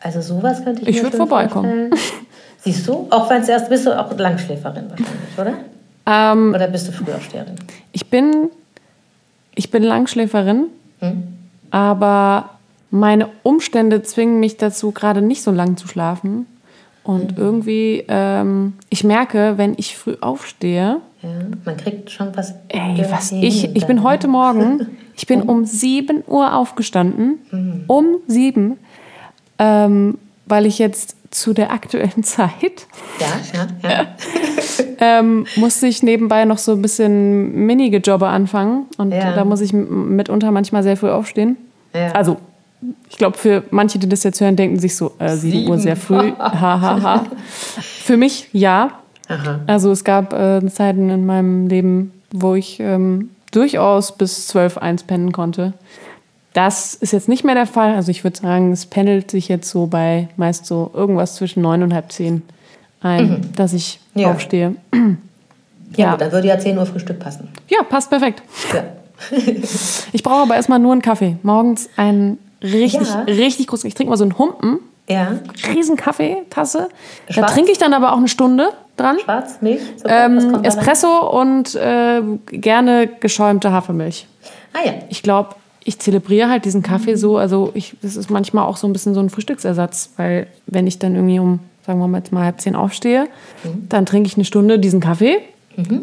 [0.00, 1.88] also sowas könnte ich, Ich mir würd schon vorbeikommen.
[1.90, 2.18] vorstellen.
[2.58, 3.06] Siehst du?
[3.10, 5.52] Auch wenn es erst bist du auch Langschläferin wahrscheinlich, oder?
[6.06, 7.54] Ähm, Oder bist du Frühaufsteherin?
[7.92, 8.50] ich bin,
[9.54, 10.64] ich bin Langschläferin,
[11.00, 11.31] Hm?
[11.72, 12.50] Aber
[12.90, 16.46] meine Umstände zwingen mich dazu, gerade nicht so lang zu schlafen.
[17.02, 21.28] Und irgendwie, ähm, ich merke, wenn ich früh aufstehe, Ja,
[21.64, 22.54] man kriegt schon was.
[22.68, 24.04] ey, was ich, ich bin dann.
[24.04, 28.78] heute Morgen, ich bin um 7 Uhr aufgestanden, um 7,
[29.58, 32.86] ähm, weil ich jetzt zu der aktuellen Zeit
[33.18, 34.06] Ja, ja, ja.
[35.18, 38.86] ähm, musste ich nebenbei noch so ein bisschen Minigejobbe anfangen.
[38.98, 39.32] Und Ja.
[39.34, 41.56] da muss ich mitunter manchmal sehr früh aufstehen.
[41.94, 42.12] Ja.
[42.12, 42.36] Also,
[43.08, 45.96] ich glaube, für manche, die das jetzt hören, denken sich so, äh, 7 Uhr sehr
[45.96, 46.32] früh.
[46.38, 47.24] Ha, ha, ha.
[47.80, 48.90] Für mich ja.
[49.28, 49.60] Aha.
[49.66, 55.04] Also es gab äh, Zeiten in meinem Leben, wo ich ähm, durchaus bis 12 eins
[55.04, 55.74] pennen konnte.
[56.54, 57.94] Das ist jetzt nicht mehr der Fall.
[57.94, 61.82] Also ich würde sagen, es pendelt sich jetzt so bei meist so irgendwas zwischen neun
[61.82, 62.42] und halb zehn
[63.00, 64.30] ein, dass ich Ja.
[64.32, 64.74] aufstehe.
[64.92, 65.00] Ja,
[65.96, 66.10] Ja.
[66.12, 67.48] gut, dann würde ja 10 Uhr Frühstück passen.
[67.68, 68.42] Ja, passt perfekt.
[68.74, 68.84] Ja.
[70.12, 71.36] Ich brauche aber erstmal nur einen Kaffee.
[71.42, 73.20] Morgens einen richtig, Ja.
[73.22, 73.86] richtig großen.
[73.88, 74.78] Ich trinke mal so einen Humpen,
[75.08, 75.38] Ja.
[75.74, 76.88] riesen Kaffeetasse.
[77.34, 79.18] Da trinke ich dann aber auch eine Stunde dran.
[79.20, 80.64] Schwarz, Milch, Zucker, Ähm?
[80.64, 84.26] Espresso und äh, gerne geschäumte Hafermilch.
[84.74, 84.92] Ah ja.
[85.08, 85.50] Ich glaube,
[85.84, 87.36] ich zelebriere halt diesen Kaffee so.
[87.36, 90.98] Also ich, das ist manchmal auch so ein bisschen so ein Frühstücksersatz, weil wenn ich
[90.98, 93.28] dann irgendwie um, sagen wir mal jetzt mal halb zehn aufstehe,
[93.88, 95.38] dann trinke ich eine Stunde diesen Kaffee,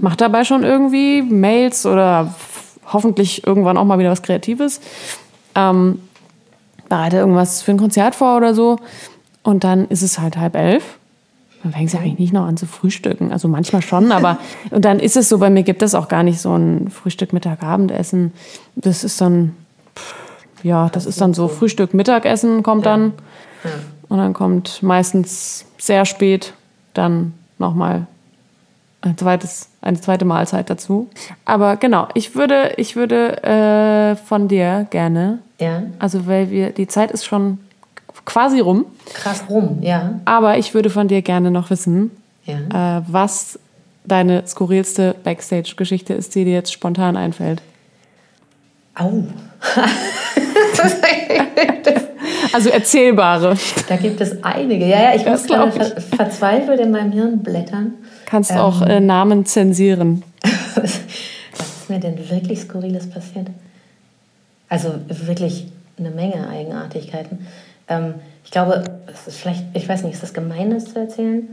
[0.01, 2.33] mache dabei schon irgendwie Mails oder
[2.91, 4.81] hoffentlich irgendwann auch mal wieder was Kreatives,
[5.55, 5.99] ähm,
[6.89, 8.77] bereite irgendwas für ein Konzert vor oder so
[9.43, 10.97] und dann ist es halt halb elf.
[11.63, 13.31] Dann fängst du ja eigentlich nicht noch an zu frühstücken.
[13.31, 14.39] Also manchmal schon, aber
[14.71, 17.33] und dann ist es so, bei mir gibt es auch gar nicht so ein Frühstück,
[17.33, 18.33] Mittag, Abendessen.
[18.75, 19.55] Das ist dann,
[20.63, 23.13] ja, das ist dann so Frühstück, Mittagessen kommt dann.
[24.07, 26.53] Und dann kommt meistens sehr spät
[26.93, 28.07] dann nochmal
[29.01, 31.09] ein zweites, eine zweite Mahlzeit dazu.
[31.45, 35.83] Aber genau, ich würde, ich würde äh, von dir gerne, Ja.
[35.99, 37.59] also weil wir, die Zeit ist schon
[38.25, 40.19] quasi rum, Krass rum, ja.
[40.25, 42.11] aber ich würde von dir gerne noch wissen,
[42.45, 42.97] Ja.
[42.97, 43.57] äh, was
[44.03, 47.61] deine skurrilste Backstage-Geschichte ist, die dir jetzt spontan einfällt.
[48.95, 49.23] Au.
[52.53, 53.55] Also erzählbare.
[53.87, 54.85] Da gibt es einige.
[54.85, 57.93] Ja, ja, ich Das muss gerade ver verzweifelt in meinem Hirn blättern.
[58.25, 58.57] Kannst Ähm.
[58.57, 60.23] auch äh, Namen zensieren.
[60.75, 60.93] Was
[61.59, 63.47] ist mir denn wirklich Skurriles passiert?
[64.67, 65.67] Also wirklich
[65.97, 67.47] eine Menge Eigenartigkeiten.
[67.87, 71.47] Ähm, ich glaube, es ist vielleicht, ich weiß nicht, ist das gemein, das zu erzählen?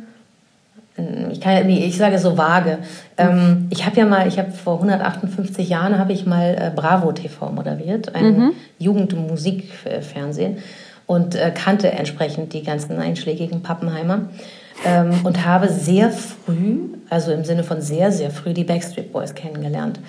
[0.98, 2.78] Ähm, Ich, kann, ich sage so vage.
[3.16, 7.12] Ähm, ich habe ja mal, ich habe vor 158 Jahren habe ich mal äh, Bravo
[7.12, 10.58] TV moderiert, ein Jugendmusikfernsehen
[11.06, 14.28] und äh, kannte entsprechend die ganzen einschlägigen Pappenheimer
[14.84, 16.78] ähm, und habe sehr früh,
[17.08, 20.00] also im Sinne von sehr, sehr früh, die Backstreet Boys kennengelernt.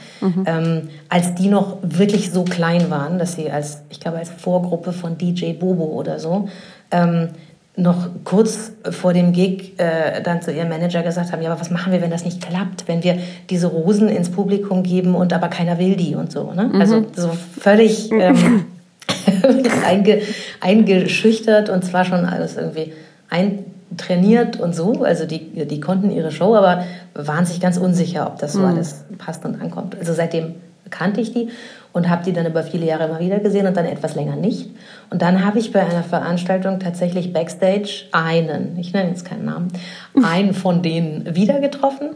[0.46, 4.92] Ähm, als die noch wirklich so klein waren, dass sie als, ich glaube, als Vorgruppe
[4.92, 6.50] von DJ Bobo oder so,
[6.92, 7.30] ähm,
[7.78, 11.70] noch kurz vor dem Gig äh, dann zu ihrem Manager gesagt haben, ja, aber was
[11.70, 13.20] machen wir, wenn das nicht klappt, wenn wir
[13.52, 16.52] diese Rosen ins Publikum geben und aber keiner will die und so.
[16.54, 16.72] Ne?
[16.74, 18.66] Also so völlig ähm,
[19.86, 20.22] einge,
[20.60, 22.94] eingeschüchtert und zwar schon alles irgendwie
[23.30, 25.04] eintrainiert und so.
[25.04, 28.66] Also die, die konnten ihre Show, aber waren sich ganz unsicher, ob das so mhm.
[28.66, 29.96] alles passt und ankommt.
[30.00, 30.56] Also seitdem
[30.92, 31.50] kannte ich die
[31.94, 34.70] und habe die dann über viele Jahre immer wieder gesehen und dann etwas länger nicht.
[35.10, 39.72] Und dann habe ich bei einer Veranstaltung tatsächlich backstage einen, ich nenne jetzt keinen Namen,
[40.24, 42.10] einen von denen wieder getroffen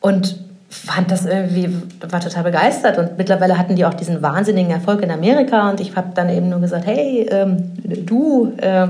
[0.00, 0.36] und
[0.70, 1.70] fand das irgendwie,
[2.08, 5.96] war total begeistert und mittlerweile hatten die auch diesen wahnsinnigen Erfolg in Amerika und ich
[5.96, 8.88] habe dann eben nur gesagt, hey, ähm, du, äh,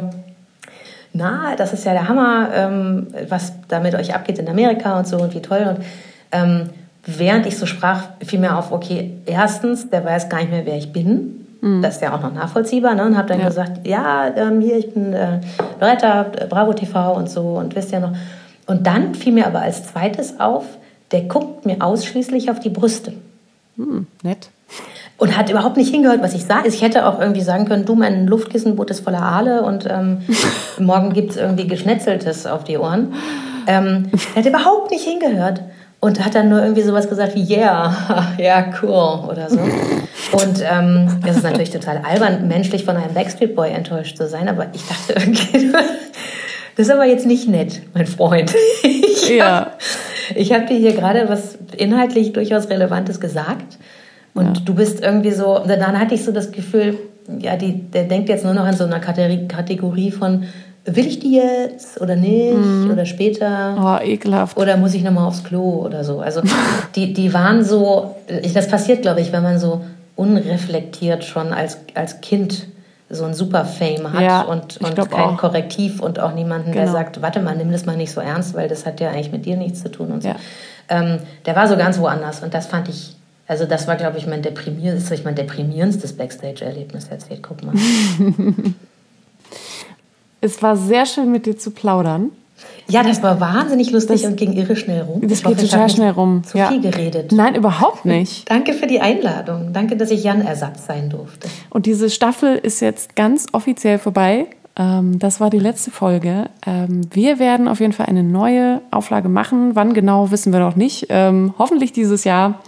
[1.12, 5.07] na, das ist ja der Hammer, ähm, was da mit euch abgeht in Amerika und
[5.07, 5.84] so und wie toll und
[6.32, 6.70] ähm,
[7.07, 10.76] während ich so sprach, fiel mir auf, okay, erstens, der weiß gar nicht mehr, wer
[10.76, 11.46] ich bin.
[11.61, 11.82] Mhm.
[11.82, 12.94] Das ist ja auch noch nachvollziehbar.
[12.94, 13.05] Ne?
[13.07, 13.49] Und habe dann ja.
[13.49, 15.40] gesagt, ja, ähm, hier, ich bin äh,
[15.80, 18.12] Loretta, Bravo TV und so und wisst ja noch.
[18.66, 20.64] Und dann fiel mir aber als zweites auf,
[21.11, 23.14] der guckt mir ausschließlich auf die Brüste.
[23.76, 24.51] Mhm, nett.
[25.16, 26.68] Und hat überhaupt nicht hingehört, was ich sage.
[26.68, 30.18] Ich hätte auch irgendwie sagen können, du, mein Luftkissenboot ist voller Aale und ähm,
[30.78, 33.14] morgen gibt es irgendwie Geschnetzeltes auf die Ohren.
[33.66, 35.62] Ähm, er hat überhaupt nicht hingehört
[36.01, 39.59] und hat dann nur irgendwie sowas gesagt wie yeah, ja cool oder so.
[39.59, 44.49] Und ähm, das ist natürlich total albern, menschlich von einem Backstreet Boy enttäuscht zu sein,
[44.49, 45.72] aber ich dachte irgendwie,
[46.76, 48.55] das ist aber jetzt nicht nett, mein Freund.
[49.20, 49.72] Ich ja.
[50.36, 53.78] ich habe dir hier gerade was inhaltlich durchaus Relevantes gesagt
[54.32, 54.62] und ja.
[54.64, 56.96] du bist irgendwie so, dann hatte ich so das Gefühl,
[57.40, 60.44] ja, die, der denkt jetzt nur noch in so einer Kategorie von
[60.95, 62.91] will ich die jetzt oder nicht mm.
[62.91, 63.76] oder später?
[63.78, 64.57] Oh, ekelhaft.
[64.57, 66.20] Oder muss ich nochmal aufs Klo oder so?
[66.20, 66.43] Also
[66.95, 68.16] die, die waren so,
[68.55, 69.82] das passiert, glaube ich, wenn man so
[70.16, 72.66] unreflektiert schon als, als Kind
[73.11, 75.39] so ein super Fame hat ja, und, und kein auch.
[75.39, 76.84] Korrektiv und auch niemanden, genau.
[76.84, 79.32] der sagt, warte mal, nimm das mal nicht so ernst, weil das hat ja eigentlich
[79.32, 80.28] mit dir nichts zu tun und so.
[80.28, 80.36] Ja.
[80.91, 83.16] Ähm, der war so ganz woanders und das fand ich,
[83.47, 87.43] also das war, glaube ich, mein deprimierendstes, mein deprimierendstes Backstage-Erlebnis erzählt.
[87.43, 87.74] Guck mal.
[90.41, 92.30] Es war sehr schön, mit dir zu plaudern.
[92.89, 95.20] Ja, das war wahnsinnig lustig das, und ging irre schnell rum.
[95.20, 96.43] Das ich geht hoffe, total schnell rum.
[96.45, 96.68] Zu ja.
[96.68, 97.32] viel geredet.
[97.32, 98.51] Nein, überhaupt nicht.
[98.51, 99.72] Danke für die Einladung.
[99.72, 101.49] Danke, dass ich Jan-Ersatz sein durfte.
[101.70, 104.47] Und diese Staffel ist jetzt ganz offiziell vorbei.
[104.76, 106.49] Ähm, das war die letzte Folge.
[106.66, 109.74] Ähm, wir werden auf jeden Fall eine neue Auflage machen.
[109.74, 111.07] Wann genau, wissen wir noch nicht.
[111.11, 112.61] Ähm, hoffentlich dieses Jahr.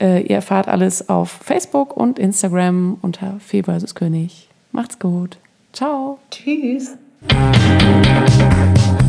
[0.00, 3.94] Äh, ihr erfahrt alles auf Facebook und Instagram unter Fee vs.
[3.94, 4.48] König.
[4.72, 5.38] Macht's gut.
[5.72, 6.18] Ciao.
[6.30, 6.96] Tschüss.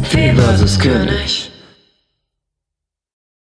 [0.03, 0.33] Fee
[0.79, 1.54] König.